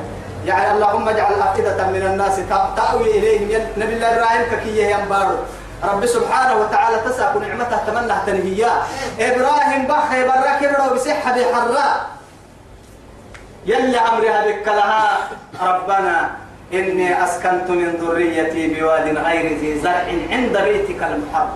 يعني 0.47 0.73
اللهم 0.73 1.09
اجعل 1.09 1.35
أفئدة 1.35 1.87
من 1.87 2.03
الناس 2.03 2.41
تأوي 2.77 3.11
إليهم. 3.19 3.49
نبي 3.77 3.93
الله 3.95 4.09
إبراهيم 4.15 4.43
ككيه 4.51 4.87
ينبارو. 4.97 5.37
رب 5.85 6.07
سبحانه 6.07 6.55
وتعالى 6.61 6.97
تساك 7.05 7.37
نعمته 7.37 7.77
تمنى 7.87 8.15
تنهيا 8.27 8.73
إبراهيم 9.21 9.83
بخي 9.87 10.21
براك 10.29 10.61
برو 10.61 10.95
بصحة 10.95 11.33
بحراء 11.37 12.07
يلي 13.67 13.99
أمرها 13.99 14.41
بك 14.47 14.67
لها. 14.69 15.19
ربنا 15.63 16.31
إني 16.73 17.25
أسكنت 17.25 17.69
من 17.71 17.91
ذريتي 18.01 18.63
بواد 18.75 19.07
غير 19.17 19.47
ذي 19.61 19.81
زرع 19.81 20.09
عند 20.31 20.55
بيتك 20.59 21.01
المحرم. 21.03 21.51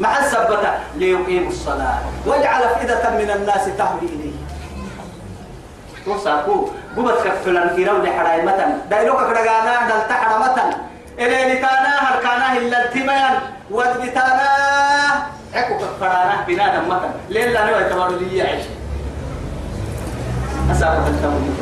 مع 0.00 0.18
السبتة 0.18 0.72
ليقيموا 0.96 1.48
الصلاة 1.48 1.98
واجعل 2.26 2.62
أفئدة 2.62 3.10
من 3.10 3.30
الناس 3.30 3.64
تهوي 3.78 4.00
إليه. 4.02 4.32
توساكو 6.04 6.68
قبت 6.96 7.18
كفتلان 7.24 7.76
كيرو 7.76 8.02
لحراي 8.02 8.42
متن 8.42 8.78
دايلوك 8.90 9.16
كدغانا 9.16 9.88
دل 9.88 10.08
تحرى 10.08 10.38
متن 10.38 10.78
إلي 11.18 11.54
لتانا 11.54 11.92
هركانا 12.00 12.56
إلا 12.56 12.84
التميان 12.84 13.38
ودبتانا 13.70 14.48
عكو 15.54 15.78
كفرانا 15.78 16.44
بنادم 16.46 16.88
متن 16.88 17.10
ليلا 17.28 17.70
نوى 17.70 17.80
يتبارو 17.82 18.16
لي 18.16 18.36
يعيش. 18.36 18.64
أسابة 20.72 21.06
التمويل 21.06 21.54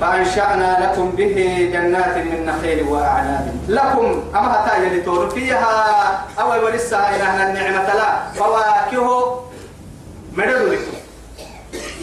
فأنشأنا 0.00 0.68
لكم 0.82 1.10
به 1.10 1.70
جنات 1.72 2.16
من 2.16 2.46
نخيل 2.46 2.82
وأعناب. 2.82 3.56
لكم 3.68 4.24
أما 4.34 4.52
هتا 4.52 4.76
يلي 4.76 5.30
فيها 5.30 5.74
أو 6.40 6.64
ولسه 6.64 6.98
إلى 6.98 7.50
النعمة 7.50 7.94
لا. 7.94 8.32
فواكه 8.34 9.40
مدد 10.32 10.50
لكم 10.50 10.96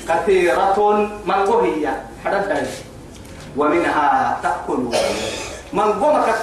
كثيرة 0.09 0.91
من 1.25 1.33
هي 1.63 1.91
حدث 2.25 2.81
ومنها 3.57 4.37
تأكلون 4.43 4.95
من 5.73 5.93
قمك 5.93 6.35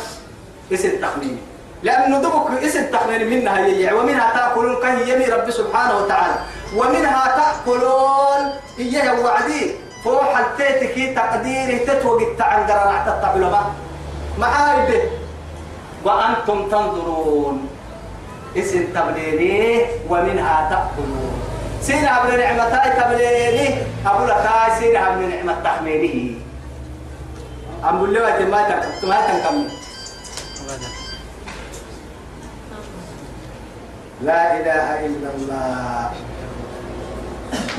اسم 0.72 0.90
تخمين 1.02 1.38
لأنه 1.82 2.18
دبك 2.18 2.62
اسم 2.62 2.86
تخمين 2.92 3.30
منها 3.30 3.58
هي 3.66 3.92
ومنها 3.92 4.32
تأكلون 4.34 4.76
كهي 4.82 5.14
يمي 5.14 5.24
رب 5.24 5.50
سبحانه 5.50 5.98
وتعالى. 5.98 6.34
ومنها 6.76 7.24
تأكلون 7.40 8.40
إياه 8.78 9.20
وعدي 9.20 9.87
فوق 10.08 10.24
حتيتك 10.34 10.96
تقديره 11.16 11.84
تتوقع 11.84 12.28
تعندر 12.38 12.80
نحت 12.88 13.08
الطعلمة 13.08 13.62
معايبه 14.38 15.02
وأنتم 16.04 16.68
تنظرون. 16.72 17.68
اسم 18.56 18.84
تبليني 18.94 19.86
ومنها 20.08 20.56
تأكلون. 20.70 21.32
سينا 21.82 22.18
قبل 22.18 22.38
نعمتاي 22.40 22.90
تبليني 22.96 23.66
أبو 24.06 24.24
لكاي 24.24 24.80
سينا 24.80 25.08
قبل 25.08 25.28
نعمة 25.28 25.54
تحميله 25.64 26.40
أم 27.84 27.96
بقول 27.96 28.16
ما 28.48 28.60
ما 29.04 29.18
تنكمل 29.28 29.68
لا 34.22 34.42
إله 34.56 35.06
إلا 35.06 35.28
الله. 35.36 36.10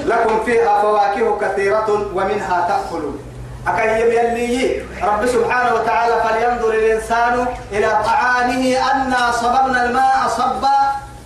لكم 0.09 0.43
فيها 0.45 0.81
فواكه 0.81 1.37
كثيرة 1.41 1.89
ومنها 2.13 2.57
تأكلون. 2.67 3.19
أكيم 3.67 4.07
يلي 4.07 4.81
رب 5.03 5.25
سبحانه 5.25 5.73
وتعالى 5.75 6.15
فلينظر 6.23 6.69
الإنسان 6.69 7.45
إلى 7.71 7.89
طعامه 8.05 8.63
أنا 8.91 9.31
صببنا 9.31 9.85
الماء 9.85 10.27
صبا 10.27 10.79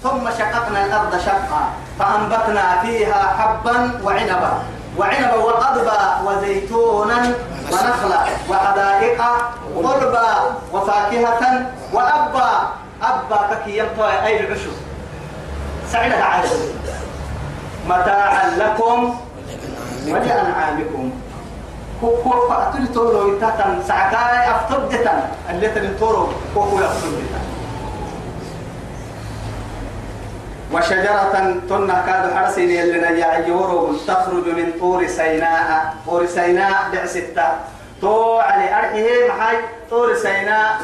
ثم 0.03 0.29
شققنا 0.39 0.85
الأرض 0.85 1.13
شقا. 1.25 1.63
فأنبتنا 1.99 2.81
فيها 2.81 3.21
حبا 3.39 3.75
وعنبا. 4.03 4.53
وعنبا 4.97 5.35
وقضبا 5.35 5.99
وزيتونا 6.25 7.19
ونخلا 7.71 8.21
وحدائق 8.49 9.21
غربا 9.75 10.29
وفاكهة 10.73 11.43
وأبا. 11.93 12.51
أبا 13.03 13.39
ككي 13.51 13.77
يمطوى 13.77 14.11
أي 14.25 14.39
العشب. 14.39 14.75
سعيدة 15.91 16.23
عالم 16.23 16.49
متاعا 17.89 18.49
لكم 18.57 19.15
ولأنعامكم. 20.07 21.11
كو 22.01 22.47
فأتل 22.49 22.93
تورو 22.93 23.35
يتاتن 23.35 23.83
سعكاي 23.87 24.51
أفتدتا 24.51 25.29
اللي 25.49 25.67
تنتورو 25.67 26.27
كوكو 26.53 26.75
يفتدتا 26.75 27.39
وشجرة 30.73 31.59
تنة 31.69 32.05
كاد 32.05 32.33
حرسين 32.35 32.69
يلنا 32.69 33.09
يعيورو 33.09 33.93
تخرج 34.07 34.47
من 34.47 34.71
طور 34.79 35.07
سيناء. 35.07 35.93
طور 36.05 36.25
سيناء 36.25 36.89
بعستة 36.93 37.47
تو 38.01 38.39
علي 38.39 38.75
أرحيه 38.79 39.29
محاي 39.29 39.57
طور 39.89 40.15
سيناء 40.15 40.77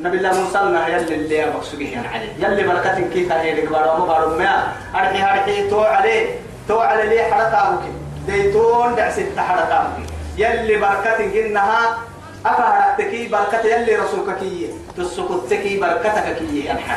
نبي 0.00 0.16
الله 0.16 0.40
موسى 0.44 0.58
يلي 0.88 1.14
اللي 1.14 1.46
مقصوده 1.46 1.86
عليه 2.12 2.32
يلي 2.38 2.62
بركة 2.68 3.00
كيف 3.12 3.32
هي 3.32 3.50
اللي 3.50 3.66
قبارة 3.66 4.04
مبارو 4.04 4.38
ما 4.38 4.72
أرحي 4.94 5.22
أرحي 5.22 5.70
تو 5.70 5.80
عليه 5.80 6.26
تو 6.68 6.78
على 6.78 7.02
لي 7.08 7.22
حرقة 7.22 7.70
بك 7.76 7.82
ديتون 8.26 8.94
دعسة 8.94 9.26
حرقة 9.36 9.88
بك 9.98 10.10
يلي 10.38 10.76
بركة 10.76 11.46
إنها 11.46 11.98
أفهرتكي 12.46 13.28
بركة 13.28 13.66
يلي 13.66 13.96
رسولك 13.96 14.38
كي 14.38 14.70
تسكتكي 14.96 15.80
بركتك 15.80 16.36
كي 16.38 16.70
أنحى 16.70 16.96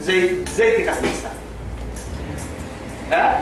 زي 0.00 0.44
زيتك 0.56 0.88
أسمسا 0.88 1.28
ها؟ 3.12 3.40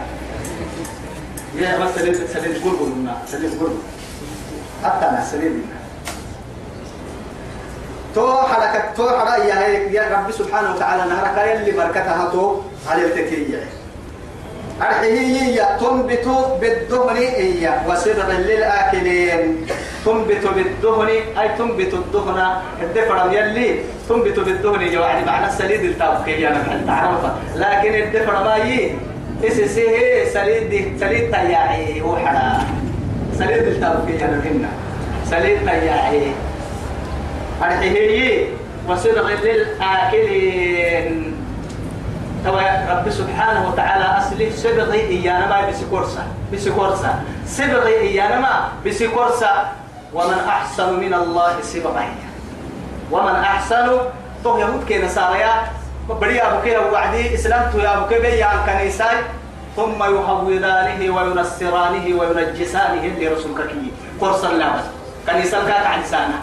يا 1.54 1.78
بس 1.78 1.94
سليم 1.94 2.14
سليم 2.14 2.62
قرب 2.64 2.82
منا 2.98 3.16
سليم 3.26 3.50
قرب. 3.60 3.78
حتى 4.84 5.06
مع 5.12 5.24
سليم 5.24 5.70
تو 8.14 8.36
حركة 8.36 8.94
تو 8.96 9.08
حركة 9.08 9.44
يا 9.44 9.58
يا 9.90 10.02
رب 10.12 10.30
سبحانه 10.30 10.74
وتعالى 10.74 11.02
نهرك 11.10 11.36
يلي 11.48 11.72
بركتها 11.78 12.30
تو 12.32 12.60
على 12.90 13.02
التكية. 13.04 13.62
أرحيه 14.82 15.78
تنبت 15.80 16.26
بالدهن 16.60 17.16
إيا 17.16 17.82
وصدق 17.88 18.30
للآكلين. 18.30 19.66
تنبت 20.04 20.44
بالدهن 20.56 21.08
أي 21.38 21.48
تنبت 21.58 21.94
الدهن. 21.94 22.38
الدفر 22.82 23.32
يلي. 23.32 23.68
تنبت 24.08 24.38
بالدهن 24.38 24.82
يعني 24.82 25.26
معنى 25.26 25.46
السليد 25.46 25.84
أنا 26.48 26.58
بحل 26.58 26.86
تعرفها 26.86 27.36
لكن 27.56 27.94
الدفر 27.94 28.44
ما 28.44 28.56
يي 28.56 28.94
إسسيه 29.44 30.24
سليد 30.34 31.00
سليد 31.00 31.30
تياعي. 31.30 32.02
وحرا 32.02 32.64
سليد 33.38 33.62
التوقية 33.62 34.24
أنا 34.24 34.38
بحنا 34.38 34.70
سليد 35.30 35.58
تياعي. 35.66 36.32
أرحيه 37.66 38.46
وصدق 38.88 39.26
للآكلين 39.42 41.34
توا 42.44 42.60
رب 42.92 43.10
سبحانه 43.10 43.68
وتعالى 43.68 44.04
أصله 44.04 44.50
سبغي 44.50 45.00
إيانا 45.00 45.46
ما 45.48 45.68
بسكورسا 45.68 46.24
بسكورسا 46.52 47.22
سبغي 47.46 47.96
إيانا 48.12 48.40
ما 48.40 48.68
بسكورسا 48.86 49.72
ومن 50.14 50.38
أحسن 50.48 51.00
من 51.00 51.14
الله 51.14 51.54
سبغي. 51.62 52.08
ومن 53.10 53.34
أحسن 53.34 53.86
تو 54.44 54.58
يهود 54.58 54.84
كي 54.88 55.02
نصاريا 55.02 55.52
بدي 56.08 56.42
أبو 56.42 56.62
كي 56.62 56.76
وعدي 56.76 57.34
إسلام 57.34 57.72
تو 57.72 57.78
يا 57.78 57.96
أبو 57.96 58.06
بيان 58.12 58.58
كنيساي. 58.66 59.16
ثم 59.76 59.98
يهودانه 59.98 61.00
وينصرانه 61.16 62.06
وينجسانه 62.18 63.04
لرسولك 63.18 63.66
كي. 63.66 63.90
قرصا 64.20 64.52
لا 64.52 64.70
كنيسا 65.26 65.58
كاك 65.64 65.86
عن 65.86 66.04
سانه 66.04 66.38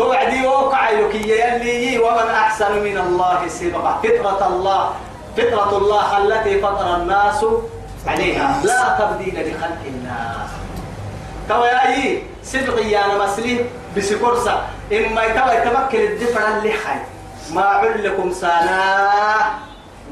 توعدي 0.00 0.46
وقع 0.46 0.90
يكي 0.90 1.28
يلي 1.28 1.98
ومن 1.98 2.28
أحسن 2.32 2.72
من 2.80 2.98
الله 2.98 3.48
سبقة. 3.48 4.00
فطرة 4.02 4.40
الله 4.48 4.82
فطرة 5.36 5.70
الله 5.78 6.08
التي 6.18 6.60
فطر 6.60 6.96
الناس 6.96 7.44
عليها. 8.06 8.60
لا 8.64 8.80
تبديل 8.98 9.34
لخلق 9.34 9.82
الله 9.86 10.48
توا 11.48 11.66
يا 11.66 12.22
صدقي 12.44 13.04
أنا 13.04 13.24
مسلي 13.24 13.64
بسكورسا. 13.96 14.54
إما 14.92 15.24
يتوا 15.24 15.52
يتمكن 15.52 16.00
الدفع 16.00 16.42
اللي 16.48 16.72
حي. 16.72 17.00
ما 17.52 17.62
علكم 17.62 18.32
سانا. 18.32 18.80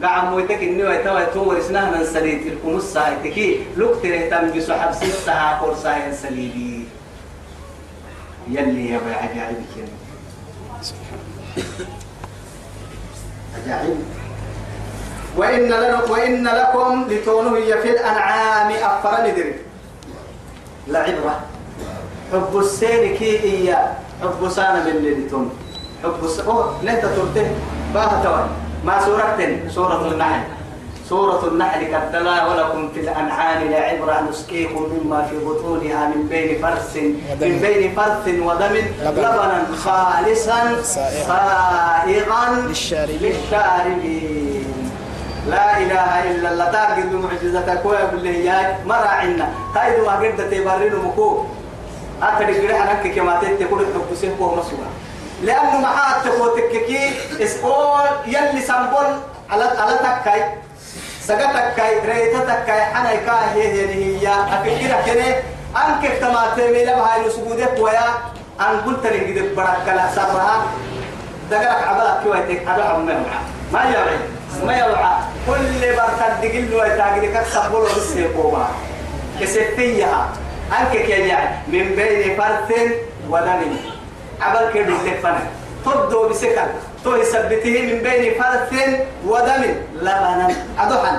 قاعد 0.02 0.24
مويتك 0.24 0.62
إنه 0.62 0.94
يتوا 0.94 1.20
يتوا 1.20 1.54
رسناه 1.54 1.90
من 1.90 2.04
سليت. 2.04 2.46
لكم 2.46 2.76
السايتكي 2.76 3.60
لوك 3.76 4.02
تريتم 4.02 4.52
بسحب 4.52 4.92
ستة 4.92 5.58
كورسا 5.60 5.96
ينسليلي 5.96 6.77
يلي 8.50 8.90
يا 8.90 8.96
ابو 8.96 9.08
عجائب 9.08 9.56
عجائب. 13.56 13.96
وإن 15.36 15.68
لكم 15.68 16.10
وإن 16.10 16.44
لكم 16.44 17.04
لتونه 17.10 17.54
في 17.54 17.90
الأنعام 17.90 18.72
أفر 18.72 19.26
ندري 19.26 19.54
لعبرة. 20.88 21.40
حب 22.32 22.58
السين 22.58 23.16
كي 23.16 23.42
إيا. 23.42 23.98
حب 24.22 24.48
سانا 24.48 24.84
من 24.84 24.90
اللي 24.90 25.28
تون 25.28 25.50
حب 26.02 26.24
الس 26.24 26.40
أوه 26.40 26.82
ليه 26.82 26.92
ترته 26.92 27.50
باه 27.94 28.22
توي 28.22 28.46
ما 28.84 29.04
سورة 29.04 29.68
سورة 29.68 30.08
النحل. 30.12 30.40
سورة 31.08 31.48
النحل 31.48 31.84
كالدلا 31.84 32.46
ولكم 32.46 32.88
في 32.94 33.00
الأنعام 33.00 33.70
لعبرة 33.70 34.20
نسقيكم 34.30 34.82
مما 34.82 35.22
في 35.30 35.36
بطونها 35.44 36.06
من 36.06 36.28
بين 36.28 36.62
فرث 36.62 36.96
من 37.40 37.58
بين 37.62 37.94
فرث 37.96 38.28
ودم. 38.28 38.74
لبنا 39.02 39.66
خالصا 39.84 40.82
سائغا. 40.82 42.64
للشاربين. 42.68 43.34
لا 45.48 45.78
إله 45.78 46.30
إلا 46.30 46.52
الله. 46.52 46.64
تاقد 46.72 47.12
معجزتك. 47.12 47.80
ويقول 47.84 48.24
له 48.24 48.30
يا 48.30 48.78
مرا 48.86 49.08
عنا. 49.08 49.48
قايد 49.74 50.04
ما 50.04 50.12
قد 50.12 50.50
تبرر 50.50 50.94
مكو. 51.06 51.44
أتري 52.22 52.54
قريح 52.58 52.90
أنك 52.90 53.14
كما 53.14 53.40
تتكون 53.42 53.80
حبسه 53.94 54.30
هو 54.40 54.54
مسؤول 54.54 54.86
لأنه 55.42 55.80
معاه 55.80 56.22
تكوتككي 56.24 57.10
إسقول 57.42 58.06
يلي 58.26 58.60
سنبول 58.60 59.06
على 59.50 59.64
على 59.64 59.98
تكاي 59.98 60.42
سقطك 61.22 61.74
كاي 61.76 61.98
ريتك 62.06 62.64
كاي 62.66 62.80
حنا 62.80 63.14
كاي 63.14 63.44
هي 63.54 63.68
هي 63.72 64.20
هي 64.20 64.28
أفكر 64.28 65.12
كني 65.12 65.34
أنك 65.76 66.12
تماتي 66.20 66.72
ميلا 66.72 66.94
بهاي 66.96 67.26
نسجودك 67.26 67.78
ويا 67.78 68.08
أن 68.60 68.80
قلت 68.86 69.06
لي 69.06 69.40
قد 69.40 69.54
برك 69.56 69.76
كلا 69.86 70.10
سرها. 70.14 70.62
دقرك 71.50 71.82
عبالك 71.88 72.20
كويتك 72.24 72.68
هذا 72.68 72.84
عم 72.84 73.06
ما 73.72 73.80
يوعي 73.94 74.18
ما 74.66 74.76
يوعى 74.76 75.12
كل 75.46 75.80
بركة 75.96 76.28
دقل 76.42 76.74
ويتاقدك 76.74 77.46
تقبل 77.54 77.80
بالسيقوبة 77.94 78.66
كسفيها 79.40 80.28
أنك 80.80 80.94
يعني؟ 81.08 81.56
من 81.68 81.94
بين 81.96 82.36
فرث 82.36 82.72
ودم. 83.30 83.76
عبال 84.40 84.72
كده 84.74 84.94
تفنى 85.06 85.38
تبدو 85.84 86.28
بسكر 86.28 86.66
تو 87.08 87.16
يثبته 87.16 87.74
من 87.88 87.98
بين 88.04 88.24
فرث 88.38 88.72
ودم. 89.26 89.62
لبنا 89.96 90.48
أدوحا. 90.78 91.12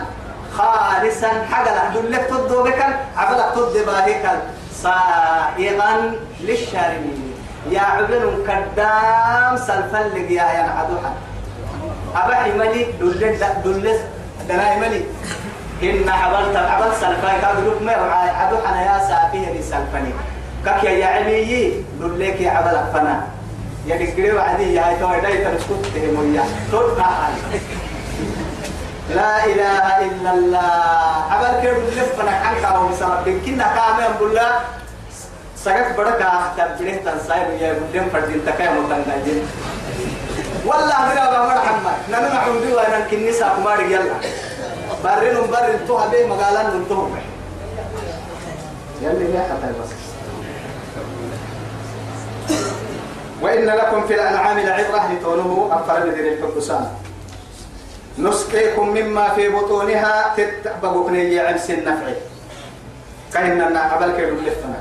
خالصا. 0.58 1.32
حقا. 1.52 1.94
دلك 1.94 2.26
تبدو 2.30 2.64
بك 2.64 2.82
عبالك 3.18 3.50
تبدو 3.56 3.86
باهيك 3.86 4.26
صائغا 4.84 5.92
للشارمين. 6.42 7.34
يا 7.72 7.82
عبن 7.82 8.24
كدام 8.48 9.58
سلفلق 9.58 10.30
يا 10.30 10.48
يا 10.58 10.66
أدوحا. 10.82 11.12
أبا 12.16 12.54
ملي. 12.60 12.82
دلس 13.02 13.44
دلس 13.66 14.00
دنا 14.50 14.78
ملي. 14.78 15.02
إن 15.84 16.10
عبلت 16.10 16.56
عبل 16.56 16.92
سلفاي 17.02 17.42
كادلوك 17.42 17.82
ما 17.82 17.92
عدو 18.40 18.58
حنا 18.66 18.82
يا 18.82 18.98
سافية 19.10 19.52
دي 19.54 19.62
سلفني 19.64 20.12
كك 20.66 20.84
يا 20.84 21.08
علمي 21.08 21.74
دلك 22.00 22.42
يا 22.42 22.52
عبل 22.52 22.76
فنا 22.94 23.39
يا 23.90 23.96
دكري 23.98 24.32
وعدي 24.32 24.74
يا 24.74 24.98
تو 25.02 25.10
داي 25.22 25.38
تسكت 25.46 25.86
تهميا 25.94 26.46
تود 26.72 27.02
لا 29.10 29.46
إله 29.46 29.86
إلا 30.06 30.32
الله. 30.34 31.26
عبل 31.32 31.54
كيف 31.62 31.78
لفنا 31.98 32.32
عنك 32.32 32.64
أو 32.64 32.88
بسبب 32.88 33.42
كنا 33.46 33.68
كامل 33.76 34.14
بولا 34.20 34.50
سقط 35.58 35.98
بدك 35.98 36.22
تبديه 36.58 37.02
تنسايب 37.06 37.62
يا 37.62 37.74
بدين 37.74 38.10
فردين 38.14 38.46
تكاي 38.46 38.70
متنجين 38.70 39.42
والله 40.66 41.00
بلا 41.10 41.26
ما 41.32 41.40
محمد. 41.58 41.98
نحن 42.12 42.26
نحمد 42.36 42.66
وأنا 42.78 43.00
كنيسة 43.10 43.46
كمار 43.56 43.80
يلا. 43.82 44.18
برين 45.04 45.38
برين 45.52 45.80
تو 45.88 45.98
هبه 45.98 46.26
مقالا 46.30 46.62
ننتهو 46.70 47.08
يلي 49.02 49.28
لا 49.34 49.42
حتى 49.50 49.74
بس. 49.82 50.09
وإن 53.42 53.66
لكم 53.66 54.08
في 54.08 54.14
الأنعام 54.16 54.60
لعبرة 54.60 55.14
لتونه 55.14 55.70
أفر 55.72 56.00
بدر 56.00 56.20
الحبسان 56.20 56.88
نسقيكم 58.20 58.90
مما 58.90 59.30
في 59.30 59.50
بطونها 59.50 60.36
تتبقوا 60.38 61.12
نيجي 61.12 61.40
عبس 61.40 61.70
النفع 61.70 62.08
كأننا 63.34 63.80
عبل 63.80 64.12
كيلو 64.12 64.36
لفنا 64.36 64.80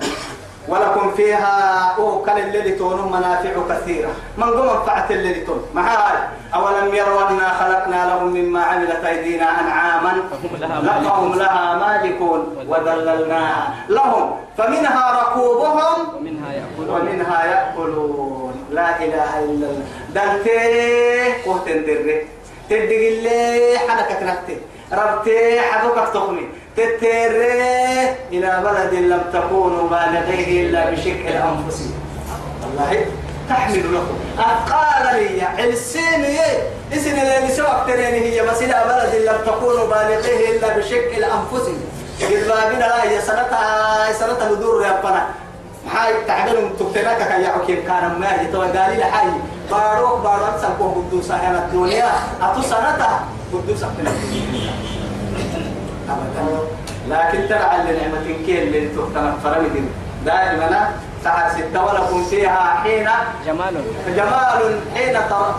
ولكم 0.68 1.10
فيها 1.16 1.94
أو 1.98 2.22
كان 2.22 2.36
اللي 2.38 2.70
تون 2.70 3.12
منافع 3.12 3.50
كثيرة. 3.70 4.08
من 4.38 4.50
قم 4.50 4.86
فعت 4.86 5.10
اللي 5.10 5.34
تون؟ 5.34 5.62
معاي 5.74 6.18
أولم 6.54 6.94
يروا 6.94 7.28
أنا 7.28 7.48
خلقنا 7.60 8.06
لهم 8.06 8.26
مما 8.26 8.62
عملت 8.62 9.04
أيدينا 9.04 9.60
أنعاما؟ 9.60 10.22
فهم 11.04 11.34
لها 11.38 11.74
مالكون 11.74 12.56
وذللناها 12.68 13.74
لهم. 13.88 14.36
فمنها 14.58 15.22
ركوبهم 15.22 15.98
ومنها 16.88 17.44
يأكلون. 17.44 18.37
لا 18.70 18.96
إله 19.04 19.38
إلا 19.38 19.66
الله. 19.70 19.84
دلتي 20.14 21.42
قوتن 21.44 21.86
دري. 21.86 22.26
تدق 22.70 23.00
اللي 23.12 23.78
حنكك 23.88 24.22
نكتي 24.22 24.56
ربتي 24.92 25.60
حدوكك 25.60 26.08
تخني 26.14 26.48
تتري 26.76 28.14
إلى 28.32 28.62
بلد 28.64 28.94
لم 28.94 29.22
تكونوا 29.32 29.88
بالغيه 29.88 30.66
إلا 30.66 30.90
بشكل 30.90 31.28
أنفسهم 31.28 31.94
والله 32.62 33.06
تحمل 33.48 33.94
لكم. 33.94 34.18
أقال 34.38 35.24
لي 35.56 35.68
السين 35.68 36.24
إسن 36.92 37.18
اللي 37.18 37.48
سوى 37.56 37.84
هي 37.88 38.42
بس 38.42 38.62
إلى 38.62 38.84
بلد 38.88 39.22
لم 39.28 39.38
تكونوا 39.52 39.86
بالغيه 39.86 40.56
إلا 40.56 40.76
بشكل 40.76 41.24
أنفسهم 41.24 41.80
إذا 42.20 42.70
بنا 42.70 42.78
لا 42.78 43.10
هي 43.10 43.20
سنتها 43.20 44.12
سنتها 44.12 44.52
ندور 44.52 44.82
يا 44.82 45.00
هاي 45.94 46.24
تعبلهم 46.26 46.72
تكتناك 46.78 47.16
كي 47.18 47.42
يعكين 47.42 47.82
كان 47.86 48.18
ما 48.20 48.42
يتوى 48.42 48.66
قال 48.66 48.96
لي 48.96 49.04
حي 49.04 49.26
باروك 49.70 50.20
باروك 50.20 50.56
سنكون 50.62 51.04
قدوسا 51.08 51.34
هنا 51.36 51.58
الدنيا. 51.64 52.10
أتو 52.42 52.62
سنتها 52.62 53.20
قدوسا 53.52 53.86
أبدا. 53.86 54.12
لكن 57.08 57.48
ترى 57.48 57.58
على 57.58 57.82
نعمة 57.98 58.26
كين 58.46 58.56
اللي 58.62 58.88
تختنا 58.88 59.34
فرمد 59.44 59.84
دائما 60.24 60.90
تعال 61.24 61.52
ستة 61.52 61.84
ولكم 61.84 62.24
فيها 62.24 62.80
حين 62.84 63.08
جمال. 63.46 63.74
جمال 64.16 64.80
حين 64.94 65.12
تر- 65.30 65.54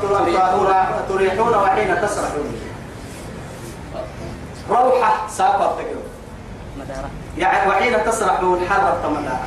تريحون 1.09 1.55
وحين 1.55 2.01
تسرحون. 2.01 2.53
روحة 4.69 5.27
ساقط 5.29 5.77
يعني 7.37 7.69
وحين 7.69 7.93
تسرحون 8.05 8.59
حرر 8.69 8.97
تمنا 9.03 9.37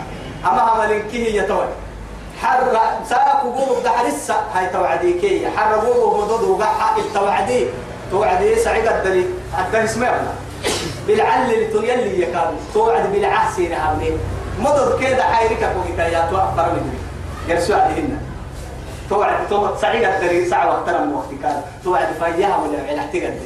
أما 0.44 0.60
عملك 0.60 1.04
هي 1.12 1.42
توي 1.42 1.66
حر 2.42 2.78
ساق 3.08 3.42
قوم 3.42 3.82
دحرس 3.84 4.30
هاي 4.54 4.66
توعديكية 4.66 5.48
حر 5.48 5.74
قوم 5.74 6.20
مضد 6.20 6.42
وقع 6.42 6.96
التوعدي 6.96 7.66
توعدي. 8.10 8.56
سعيد 8.56 8.86
الدليل 8.86 9.26
الدليل 9.58 9.84
اسمه 9.84 10.34
بالعل 11.06 11.52
اللي 11.52 11.66
تيلي 11.66 12.22
يكاد 12.22 12.54
توعد 12.74 13.12
بالعهسي 13.12 13.68
نهارني 13.68 14.10
مضد 14.60 15.04
كده 15.04 15.22
حيرك 15.22 15.72
كوكتا 15.74 16.06
يا 16.06 16.30
توقف 16.30 16.58
من 16.58 16.98
يرسوا 17.48 17.76
عليهن. 17.76 18.18
توعد 19.10 19.48
توعد 19.48 19.78
سعيد 19.78 20.04
الدليل 20.04 20.50
ساعة 20.50 20.68
واحترم 20.68 21.12
وقت 21.12 21.28
كان. 21.42 21.62
توعد 21.84 22.08
فيها 22.20 22.56
ولا 22.56 22.82
عين 22.88 22.98
احتقد. 22.98 23.40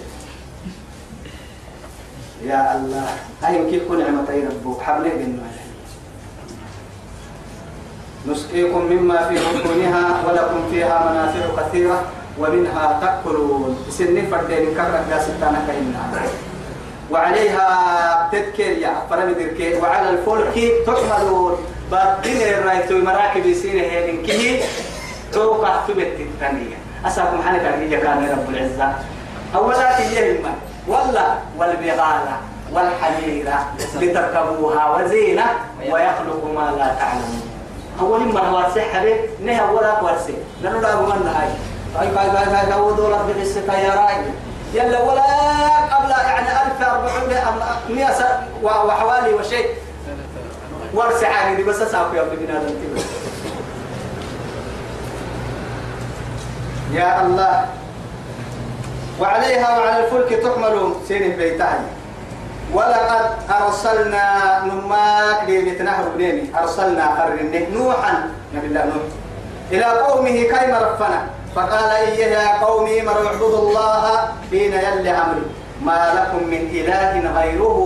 يا 2.44 2.76
الله. 2.76 3.06
هاي 3.42 3.56
يمكن 3.56 3.74
يكون 3.74 3.98
نعمتين 3.98 4.48
ربك 4.48 4.82
حبلي 4.82 5.10
بينه 5.10 5.42
نسقيكم 8.28 8.82
مما 8.90 9.28
في 9.28 9.34
بطونها 9.34 10.04
ولكم 10.28 10.60
فيها 10.70 11.10
منافع 11.10 11.62
كثيرة 11.62 12.02
ومنها 12.38 13.00
تأكلون. 13.00 13.86
سن 13.90 14.26
فردين 14.30 14.74
كرة 14.74 15.18
ستانا 15.18 15.64
كإنها 15.66 16.22
وعليها 17.10 17.68
تذكر 18.32 18.72
يا 18.82 18.94
فرم 19.10 19.30
ذكر 19.30 19.82
وعلى 19.82 20.10
الفلك 20.10 20.72
تحملون. 20.86 21.56
بعدين 21.92 22.42
الرايتو 22.42 22.98
مراكب 22.98 23.46
يسير 23.46 23.78
هي 23.80 24.12
من 24.12 24.26
كه 24.26 24.60
توقع 25.32 25.86
بيت 25.88 26.20
الثانية 26.20 26.76
أساكم 27.06 27.42
حنك 27.42 27.60
هي 27.60 27.96
كان 28.00 28.28
رب 28.32 28.54
العزة. 28.54 28.94
أولا 29.54 29.98
تجيه 29.98 30.36
الماء 30.36 30.58
ولا 30.88 31.26
والبغالة 31.58 32.36
والحميرة 32.72 33.66
لتركبوها 34.00 34.96
وزينة 34.96 35.46
ويخلق 35.90 36.42
ما 36.54 36.74
لا 36.78 36.94
تعلمون. 36.98 37.55
أول 38.00 38.38
هو 38.38 38.66
السحر 38.66 39.16
نه 39.40 39.72
ولا 39.72 40.02
ورسي 40.02 40.34
لأنه 40.62 40.80
لا 40.80 40.96
من 41.00 41.26
هاي. 41.26 41.48
هاي 41.96 42.08
هاي 42.08 42.28
هاي 42.28 42.46
هاي 42.46 42.72
هاي 42.72 42.94
دولار 42.96 43.22
بالسكة 43.22 43.78
يا 43.78 43.94
راي 43.94 44.24
يلا 44.74 45.02
ولا 45.02 45.22
قبل 45.94 46.10
يعني 46.10 46.48
1400 46.76 48.12
سنة 48.12 48.48
وحوالي 48.62 49.34
وشيء. 49.34 49.66
ورسي 50.94 51.26
عادي 51.26 51.62
بس 51.62 51.80
أساق 51.80 52.12
يا 52.14 52.22
ابن 52.22 52.50
هذا 52.50 52.70
يا 56.92 57.26
الله. 57.26 57.66
وعليها 59.20 59.78
وعلى 59.78 60.06
الفلك 60.06 60.42
تحملون 60.42 60.94
سين 61.08 61.36
بيتها. 61.36 61.80
ولقد 62.74 63.26
أرسلنا 63.62 64.24
نماك 64.64 65.42
لبيتناه 65.48 66.02
بنيني 66.16 66.50
أرسلنا 66.58 67.06
قرن 67.06 67.66
نوحا. 67.74 68.14
نبي 68.54 68.66
الله 68.66 68.84
نوح. 68.84 69.06
إلى 69.72 69.84
قومه 69.84 70.36
كيم 70.52 70.74
رفنا؟ 70.74 71.20
فقال 71.54 71.90
إيه 71.90 72.26
يا 72.26 72.64
قومي 72.64 73.02
مر 73.02 73.26
اعبدوا 73.26 73.58
الله 73.58 74.02
حين 74.50 74.72
يلي 74.72 75.10
أمري؟ 75.10 75.46
ما 75.82 76.00
لكم 76.16 76.42
من 76.46 76.62
إله 76.72 77.40
غيره 77.40 77.78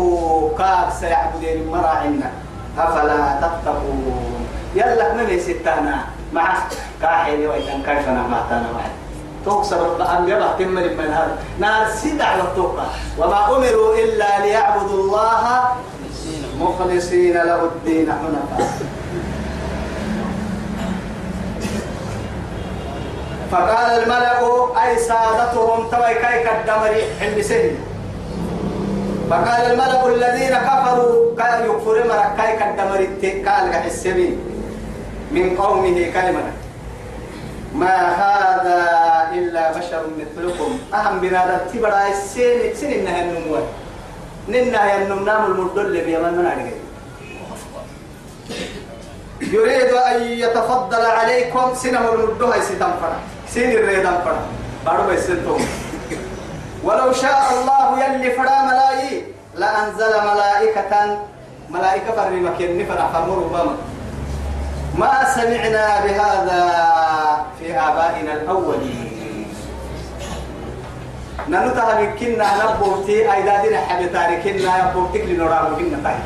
كاك 0.59 0.93
سيعبدين 1.01 1.71
مراعنا 1.71 2.31
أفلا 2.79 3.41
تتقون؟ 3.41 4.47
يلا 4.75 5.13
من 5.15 5.41
ستانا 5.41 5.97
مع 6.33 6.55
كاحل 7.03 7.47
وإذا 7.47 7.75
كيف 7.87 8.09
نماتنا 8.09 8.69
واحد 8.75 9.00
تكسر 9.47 10.03
أن 10.19 10.29
يبه 10.29 10.53
تمر 10.59 10.83
من 10.99 11.11
هذا. 11.13 11.39
نار 11.59 11.87
سيد 11.91 12.21
على 12.23 12.43
التوقع 12.43 12.85
وما 13.19 13.47
أمروا 13.49 13.95
إلا 13.95 14.39
ليعبدوا 14.45 15.01
الله 15.05 15.45
مخلصين 16.61 17.33
له 17.33 17.65
الدين 17.65 18.13
حنفاء. 18.13 18.71
فقال 23.51 24.03
الملك 24.03 24.43
أي 24.85 24.99
سادتهم؟ 24.99 25.91
توي 25.91 26.15
كي 26.15 26.37
كدمري 26.45 27.43
سهل. 27.43 27.75
فقال 29.31 29.63
الملك 29.73 30.03
الذين 30.07 30.55
كفروا 30.55 31.37
كان 31.39 31.65
يكفر 31.65 31.97
مرة 32.09 32.35
كي 32.39 32.53
كدمري 32.61 33.07
قال 33.49 33.75
السبيل 33.87 34.39
من 35.33 35.57
قومه 35.57 36.11
كلمة. 36.15 36.60
ما 37.75 37.97
هذا 38.23 38.79
إلا 39.39 39.73
بشر 39.79 40.03
مثلكم. 40.19 40.79
أهم 40.95 41.21
بنا 41.21 41.61
تبرأ 41.73 42.09
السين 42.09 42.75
سن 42.75 42.87
إنها 42.87 43.23
النموة 43.23 43.63
ننها 44.49 45.03
النمنام 45.03 45.47
المدل 45.47 46.01
بيمن 46.05 46.35
من 46.39 46.47
عليه 46.47 46.73
يريد 49.41 49.91
أن 49.95 50.23
يتفضل 50.23 51.05
عليكم 51.05 51.75
سنة 51.75 52.13
المدها 52.13 52.61
ستنفر 52.61 53.13
سين 53.49 53.71
الريدان 53.71 54.19
فر 54.25 54.37
بارو 54.87 55.03
بيسنتم 55.07 55.59
ولو 56.85 57.13
شاء 57.13 57.39
الله 57.55 58.05
يلي 58.05 58.31
فرا 58.31 58.63
ملاي 58.63 59.25
لأنزل 59.55 60.13
ملائكة 60.31 61.19
ملائكة 61.71 62.13
فرمي 62.17 62.41
مكين 62.41 62.87
فرا 62.87 63.11
فرموا 63.13 63.37
ربما. 63.37 63.77
ما 65.01 65.25
سمعنا 65.35 65.87
بهذا 66.05 66.63
في 67.59 67.67
آبائنا 67.73 68.33
الأولين. 68.33 69.47
ننتهى 71.49 72.07
بكنا 72.07 72.49
نبوتي 72.61 73.33
أيدادنا 73.35 73.79
حبي 73.81 74.07
تاركنا 74.09 74.91
يبوتك 74.91 75.25
لنراه 75.25 75.75
كنا 75.77 75.99
طيب 76.05 76.25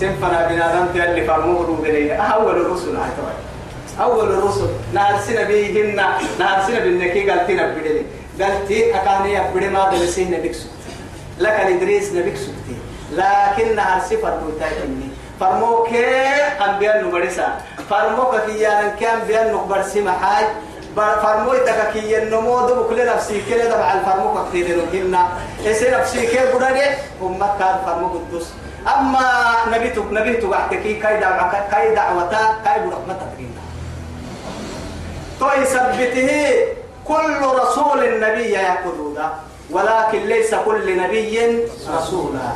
سنفنا 0.00 0.48
بنا 0.48 0.66
نمت 0.74 0.96
اللي 0.96 1.24
فرموه 1.26 1.66
روبلي 1.66 2.12
أول 2.12 2.56
الرسل 2.60 2.96
عيتوي 2.96 3.34
أول 4.00 4.28
الرسل. 4.30 4.68
نارسنا 4.94 5.42
بيهن 5.42 5.96
نارسنا 6.38 6.78
بالنكي 6.78 7.30
قالتنا 7.30 7.66
بدلي 7.66 8.02
قالتي 8.40 8.96
أكاني 8.96 9.34
يبدي 9.34 9.68
ما 9.68 9.90
دلسين 9.90 10.30
نبيك 10.30 10.54
سكتي 10.54 10.92
لك 11.38 11.52
إدريس 11.52 12.12
نبيك 12.12 12.36
سكتي 12.36 12.76
لكن 13.12 13.76
نارسي 13.76 14.16
فرموتاي 14.16 14.84
إني. 14.84 15.09
فرموك 15.40 15.88
أنبياء 16.60 17.04
نبرسا 17.04 17.48
فرموك 17.90 18.32
كي 18.46 18.60
يانا 18.60 18.88
كان 19.00 19.18
بيان 19.26 19.52
نقبرسي 19.52 20.00
محاي. 20.00 20.44
فرمو 20.96 21.54
تككي 21.54 22.18
النمو 22.22 22.66
دو 22.66 22.88
كل 22.88 23.06
نفسي 23.06 23.42
كل 23.48 23.62
دبع 23.70 23.92
الفرمو 23.92 24.44
كثير 24.44 24.66
نكنا 24.78 25.28
إسي 25.66 25.90
نفسي 25.90 26.26
كل 26.26 26.46
بدري 26.52 26.82
أمك 27.22 27.52
كان 27.58 27.76
فرمو 27.86 28.08
قدوس. 28.08 28.46
أما 28.86 29.24
نبيتك 29.72 30.08
نبيتك 30.10 30.52
أحتكي 30.52 30.94
كاي 30.94 31.20
دعوة 31.20 31.52
كاي 31.70 31.94
دعوتا 31.94 32.42
كاي 32.64 32.78
برحمة 32.80 33.14
تقينا 33.22 33.62
تو 35.40 35.48
يثبته 35.62 36.30
كل 37.04 37.40
رسول 37.62 38.04
النبي 38.04 38.50
يأخذ 38.50 38.98
ولكن 39.72 40.18
ليس 40.18 40.54
كل 40.54 40.98
نبي 40.98 41.66
رسولا. 41.88 42.48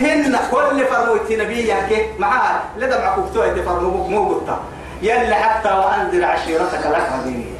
هن 0.00 0.38
كل 0.50 0.86
فرموت 0.86 1.32
نبي 1.32 1.68
يحكي 1.68 2.06
معاه 2.18 2.60
لدى 2.78 2.98
مع 2.98 3.16
كفتوة 3.16 3.54
فرمو 3.54 4.06
مو 4.08 4.28
قلتا 4.28 4.60
يلي 5.02 5.34
حتى 5.34 5.68
وأنذر 5.68 6.24
عشيرتك 6.24 6.86
الأقربين 6.86 7.54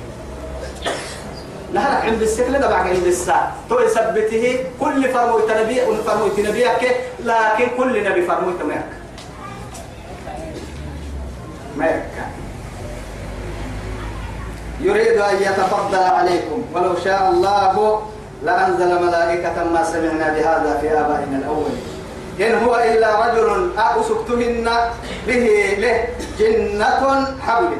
نهرك 1.73 2.05
عند 2.05 2.23
السكن 2.23 2.53
لدى 2.53 2.69
بعد 2.69 2.87
عند 2.87 3.07
الساعة. 3.07 3.53
تو 3.69 3.81
يثبته 3.81 4.65
كل 4.81 5.09
فرموت 5.09 5.51
نبي 5.51 5.81
فرموت 6.07 6.39
نبي 6.39 6.61
يحكي 6.63 6.91
لكن 7.25 7.69
كل 7.77 8.05
نبي 8.11 8.23
فرموت 8.23 8.63
ما 8.63 8.75
يحكي 8.75 8.99
ما 11.77 11.87
يحكي 11.87 12.27
يريد 14.81 15.19
أن 15.19 15.37
يتفضل 15.37 15.99
عليكم. 15.99 16.63
ولو 16.75 16.95
شاء 17.05 17.31
الله 17.31 18.03
لأنزل 18.45 19.07
ملائكة 19.07 19.65
ما 19.75 19.83
سمعنا 19.85 20.29
بهذا 20.35 20.79
في 20.81 20.87
آبائنا 20.93 21.37
الأول. 21.39 21.75
إن 22.41 22.55
هو 22.65 22.75
إلا 22.77 23.09
رجل 23.27 23.71
أسكتهن 23.79 24.69
به 25.27 25.47
له 25.79 26.05
جنة 26.39 27.03
حبل. 27.47 27.73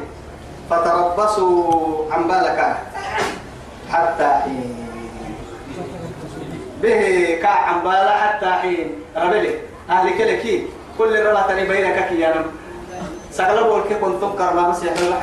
فتربصوا 0.69 2.13
عن 2.13 2.27
بالك 2.27 2.77
حتى 3.91 4.27
حين. 4.43 4.75
به 6.81 7.01
كا 7.41 7.47
عن 7.47 7.83
بالا 7.83 8.13
حتى 8.17 8.45
حين. 8.45 8.87
ربلي 9.17 9.53
أهل 9.89 10.17
كلكي 10.17 10.67
كل 10.97 11.25
رلا 11.25 11.41
تاني 11.47 11.65
بينك 11.65 12.07
كي 12.09 12.27
أنا 12.27 12.45
سغلبوا 13.31 13.77
الكي 13.77 13.95
كنتم 13.95 14.31
كرما 14.37 14.69
مسيح 14.69 14.93
الله 14.93 15.21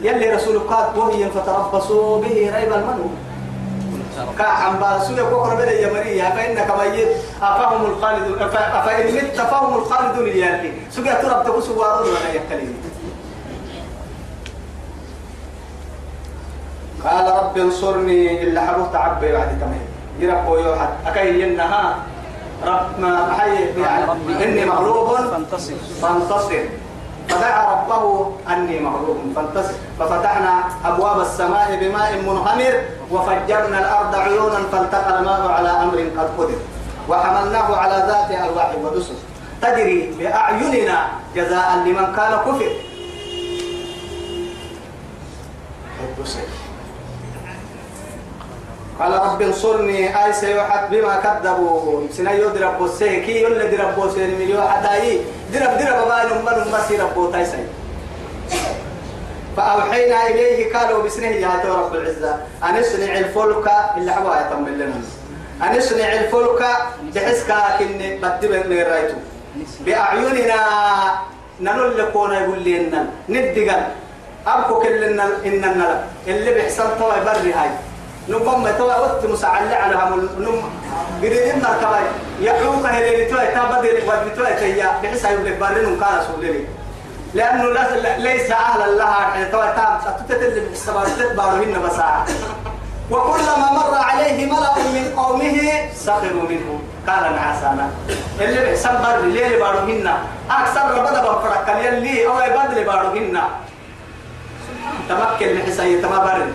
يلي 0.00 0.30
رسول 0.30 0.58
قال 0.58 0.98
وهي 0.98 1.30
فتربصوا 1.30 2.20
به 2.20 2.52
ريب 2.56 2.72
المنون 2.72 3.14
كعم 4.38 4.76
باسوية 4.76 5.22
كوكر 5.22 5.54
بدأ 5.54 5.72
يا 5.72 5.92
مريا 5.92 6.30
فإنك 6.30 6.68
ميت. 6.80 7.08
أفهم 7.42 7.86
الخالدون 7.86 8.38
أفإن 8.42 9.14
مت 9.14 9.36
فهم 9.40 9.74
الخالدون 9.74 10.28
يالي 10.28 10.72
سوية 10.90 11.14
ترى 11.14 11.42
تقول 11.44 11.62
سوارون 11.62 12.08
ولا 12.08 12.32
يكلم 12.34 12.74
قال 17.04 17.26
رب 17.36 17.58
انصرني 17.58 18.42
إلا 18.42 18.60
حبوت 18.66 18.92
تعبي 18.92 19.32
بعد 19.32 19.58
تمام. 19.60 19.80
يرقوا 20.20 20.58
يوحد 20.58 20.88
أكي 21.06 21.40
ينها 21.40 21.96
رب 22.66 23.00
ما 23.00 23.32
حي 23.38 23.68
إني 24.44 24.64
مغلوب. 24.64 25.16
فانتصر. 25.16 25.74
فانتصر. 26.02 26.64
فدعا 27.28 27.72
ربه 27.72 28.32
أني 28.48 28.80
مغلوب. 28.80 29.18
فانتصر 29.36 29.74
ففتحنا 29.98 30.64
أبواب 30.84 31.20
السماء 31.20 31.76
بماء 31.80 32.10
منهمر 32.22 32.74
وفجرنا 33.10 33.78
الأرض 33.78 34.14
عيونا 34.14 34.58
فالتقى 34.72 35.18
الماء 35.18 35.42
على 35.48 35.68
أمر 35.68 35.98
قد 36.18 36.28
قدر. 36.38 36.58
وحملناه 37.08 37.76
على 37.76 37.96
ذات 38.08 38.30
أرواح 38.48 38.74
ودسر. 38.82 39.14
تجري 39.62 40.14
بأعيننا 40.18 41.08
جزاء 41.36 41.68
لمن 41.86 42.06
كان 42.16 42.32
كفر. 42.46 42.72
قال 49.00 49.12
رب 49.12 49.42
انصرني. 49.42 50.24
آي 50.24 50.32
سيوحد 50.32 50.90
بما 50.90 51.14
كذبوا 51.16 52.06
سنا 52.12 52.32
يدرب 52.32 52.78
بوسيكي 52.78 53.42
يلا 53.42 53.64
درب 53.66 53.94
بوسين 53.96 54.38
مليو 54.38 54.62
حتى 54.62 55.18
درب 55.52 55.78
درب 55.78 56.08
باين 56.08 56.30
من 56.46 56.72
مسير 56.72 57.06
بوتاي 57.16 57.44
سي 57.44 57.64
فأوحينا 59.56 60.26
إليه 60.26 60.72
قالوا 60.74 61.02
بسنه 61.02 61.26
يا 61.26 61.62
رب 61.64 61.94
العزة. 61.94 62.34
أن 62.62 62.74
اصنع 62.74 63.12
الفلك. 63.18 63.66
إلا 63.96 64.12
حوايا 64.12 64.54
من 64.54 64.78
لنا. 64.78 64.98
أن 65.62 65.78
اصنع 65.78 66.12
الفلك 66.12 66.60
بحسكا 67.14 67.58
كن 67.78 68.18
بدب 68.22 68.52
من 68.66 68.78
رأيتو. 68.82 69.18
بأعيننا. 69.80 70.60
ننول 71.60 71.98
لكونا 71.98 72.40
يقول 72.40 72.64
لنا 72.64 73.06
ندقا 73.28 73.78
أبكو 74.46 74.74
كلنا 74.80 75.24
إننا 75.46 76.04
اللي 76.26 76.54
بيحصل 76.54 76.98
طوى 76.98 77.18
بري 77.26 77.52
هاي. 77.52 77.70
نقوم 78.28 78.68
توا 78.78 78.98
وقت 78.98 79.26
مسعلة 79.26 79.76
على 79.76 79.94
هم 79.94 80.28
نم 80.38 80.62
قريب 81.22 81.56
مركبة 81.62 81.98
يحوك 82.40 82.86
هلي 82.86 83.24
توا 83.24 83.44
تابد 83.44 83.84
ودي 83.84 84.30
توا 84.36 84.50
تيا 84.50 84.88
بحيث 85.02 85.26
لك 85.26 85.56
بارين 85.60 86.00
كان 86.00 86.22
سولي 86.26 86.64
لأنه 87.34 87.64
ليس 88.18 88.50
أهلا 88.50 88.86
لها 88.96 89.44
توا 89.52 89.66
تام. 89.76 89.98
ستتتل 90.00 90.60
بالسماء 90.60 91.04
تتبارهن 91.04 91.82
مساعة 91.86 92.26
وكلما 93.10 93.72
مر 93.72 93.94
عليه 93.94 94.46
ملأ 94.46 94.74
من 94.78 95.12
قومه 95.16 95.90
سخروا 95.96 96.48
منه. 96.48 96.80
قال 97.08 97.34
نعسانا 97.36 97.90
اللي 98.40 98.60
بحسن 98.64 98.94
بر 99.02 99.18
اللي 99.18 99.56
بارهن 99.56 100.14
أكثر 100.50 100.90
ربنا 100.90 101.20
بفرق. 101.20 101.76
يلي 101.84 102.26
أو 102.26 102.40
يبادل 102.40 102.84
بارهن 102.84 103.40
تمكن 105.08 105.54
بحسن 105.58 105.86
يتمبرن 105.86 106.52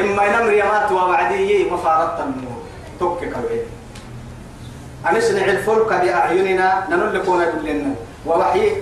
إما 0.00 0.22
نمر 0.34 0.52
يمات 0.52 0.92
وبعديه 0.92 1.70
مفارقة 1.70 2.24
النور. 2.24 2.60
توك 3.00 3.20
كالوين 3.20 3.66
أنصنع 5.10 5.44
الفلك 5.44 5.90
بأعيننا 5.92 6.68
ننلقون 6.90 7.40
لنا 7.64 7.94
ووحي 8.26 8.72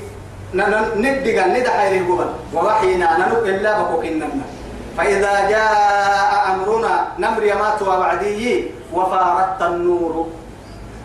ندقا 0.96 1.44
ندحي 1.46 1.98
للقبل 1.98 2.30
ووحينا 2.54 3.08
ننق 3.18 3.44
إلا 3.44 3.70
بكوكنا 3.82 4.28
فإذا 4.96 5.50
جاء 5.50 6.30
أمرنا 6.54 6.94
نمر 7.18 7.42
يمات 7.42 7.82
وبعديه 7.82 8.70
وفارقت 8.92 9.62
النور. 9.62 10.14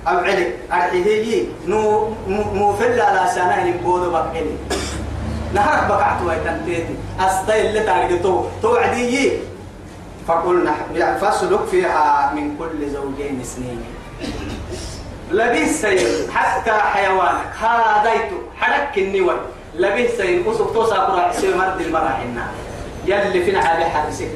أو 0.08 0.18
علي 0.18 0.54
أرحيه 0.72 1.46
نو 1.68 2.14
موفل 2.28 3.02
على 3.02 3.24
سنة 3.36 3.56
ينبود 3.68 4.12
بقلي 4.12 4.56
نهارك 5.54 5.88
بقعت 5.90 6.22
ويتنتيتي. 6.28 6.96
أستيل 7.20 7.66
اللي 7.66 7.84
تعرقتو 7.84 8.44
توعديه 8.62 9.32
فقلنا 10.30 10.76
يعني 10.94 11.20
فاسلك 11.20 11.60
فيها 11.72 12.32
من 12.36 12.56
كل 12.60 12.90
زوجين 12.90 13.42
اثنين. 13.42 13.82
لبيس 15.32 15.82
سيد 15.82 16.30
حتى 16.30 16.72
حيوانك. 16.72 17.50
هاديت 17.60 18.30
حرك 18.60 18.98
النوى 18.98 19.36
لبيس 19.76 20.12
سيد 20.12 20.48
أسك 20.48 20.74
توسع 20.74 20.96
قرى 20.96 21.22
حسين 21.22 21.58
مرد 21.58 21.82
المراحلنا 21.82 22.48
يلي 23.06 23.44
في 23.44 23.50
العالي 23.52 23.86
حرسك 23.86 24.30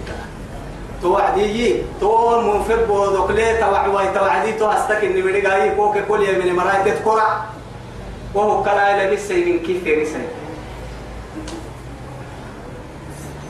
توعدي 1.01 1.81
تو 2.01 2.41
منفب 2.41 2.87
بودك 2.87 3.31
ليه 3.31 3.59
توعوي 3.59 4.07
توعدي 4.13 4.51
تو 4.53 4.65
أستك 4.71 5.03
إني 5.03 5.21
بدي 5.21 5.41
جاي 5.41 5.75
كوك 5.75 5.97
كل 6.09 6.21
يوم 6.21 6.55
مراي 6.55 6.83
تذكر 6.91 7.21
وهو 8.33 8.63
كلا 8.63 9.11
لبس 9.13 9.31
من 9.31 9.59
كيف 9.59 9.85
يرسل 9.87 10.25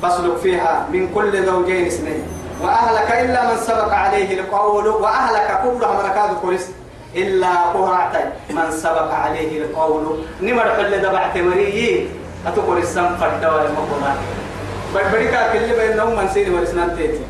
فاسلك 0.03 0.37
فيها 0.37 0.87
من 0.91 1.07
كل 1.15 1.45
زوجين 1.45 1.85
اثنين. 1.85 2.23
وأهلك 2.61 3.11
إلا 3.11 3.51
من 3.51 3.57
سبق 3.57 3.93
عليه 3.93 4.39
القول 4.39 4.87
وأهلك 4.87 5.47
كلها 5.63 5.91
مركاد 5.91 6.37
كورس 6.41 6.69
إلا 7.15 7.51
قرعتي 7.73 8.23
من 8.49 8.71
سبق 8.71 9.11
عليه 9.13 9.61
القول. 9.61 10.19
نمر 10.41 10.63
حل 10.75 11.01
دبعت 11.01 11.37
مريي. 11.37 12.07
أتقول 12.47 12.77
السم 12.77 13.15
فردوا 13.15 13.61
المقومات 13.61 14.17
بدبريكا 14.95 15.53
كل 15.53 15.67
بينهم 15.79 16.17
من 16.17 16.27
سيني 16.33 16.55
ورسنان 16.55 16.95
تيتي. 16.97 17.23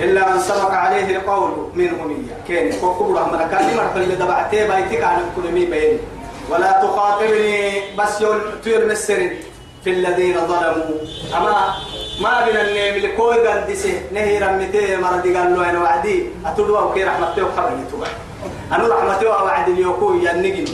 إلا 0.00 0.32
من 0.32 0.38
سبق 0.40 0.70
عليه 0.70 1.16
القول 1.16 1.50
منهم 1.74 2.10
إياه. 2.10 2.38
كين 2.46 2.80
كوكبرها 2.80 3.26
مركاد 3.32 3.74
نمر 3.74 3.86
حل 3.94 4.18
دبعتي 4.18 4.68
بايتك 4.68 5.04
عن 5.04 5.18
كل 5.36 5.52
مي 5.52 5.64
بين 5.66 5.98
ولا 6.50 6.72
تخاطبني 6.82 7.80
بس 7.98 8.20
يول 8.20 8.40
تير 8.64 8.86
مسرين 8.88 9.32
في 9.86 9.92
الذين 9.92 10.34
ظلموا. 10.34 10.98
أما 11.36 11.54
ما 12.20 12.44
بين 12.44 12.56
النيم 12.56 12.94
لكوي 13.06 13.46
قال 13.46 13.70
دسه 13.70 14.10
نهي 14.12 14.38
رمتي 14.38 14.96
مرضي 14.96 15.30
قال 15.36 15.54
له 15.54 15.70
أنا 15.70 15.78
وعدي. 15.78 16.26
أتلوا 16.46 16.80
وكي 16.80 17.04
رحمتي 17.04 17.42
وخبرني 17.42 17.84
توبا 17.90 18.06
أنا 18.72 18.88
رحمتي 18.88 19.26
وعدي 19.26 19.72
اليوكو 19.72 20.14
ينجن 20.14 20.66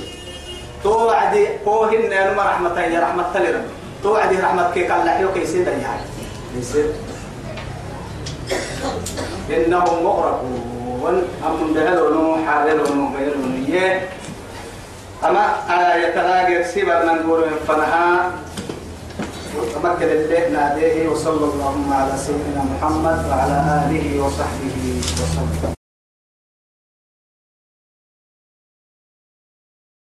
تو 0.84 1.04
وعدي 1.04 1.46
كوهن 1.64 2.12
أنا 2.12 2.32
ما 2.32 2.42
رحمتي 2.42 2.80
يا 2.80 3.00
رحمة 3.00 3.36
لرب. 3.36 3.64
تو 4.02 4.12
وعدي 4.12 4.36
رحمتك 4.40 4.90
قال 4.90 5.04
لحيو 5.06 5.32
كي 5.32 5.46
سيدا 5.46 5.72
يعني 5.72 6.04
يصير. 6.56 6.88
إنهم 9.50 10.04
مغرقون. 10.04 11.16
أم 11.46 11.74
دهلون 11.74 12.46
حاللون 12.48 13.14
غيرون 13.16 13.66
يه 13.68 14.08
أما 15.24 15.44
آية 15.68 16.08
تلاقي 16.14 16.64
سيبا 16.64 17.04
من 17.04 17.22
نقول 17.22 17.44
فنها. 17.68 18.32
وتمكن 19.58 20.08
الليل 20.08 20.52
ناديه 20.52 21.08
وصلى 21.08 21.44
اللهم 21.52 21.92
على 21.92 22.14
سيدنا 22.16 22.62
محمد 22.72 23.18
وعلى 23.28 23.56
آله 23.84 24.06
وصحبه 24.24 24.76
وسلم. 25.20 25.81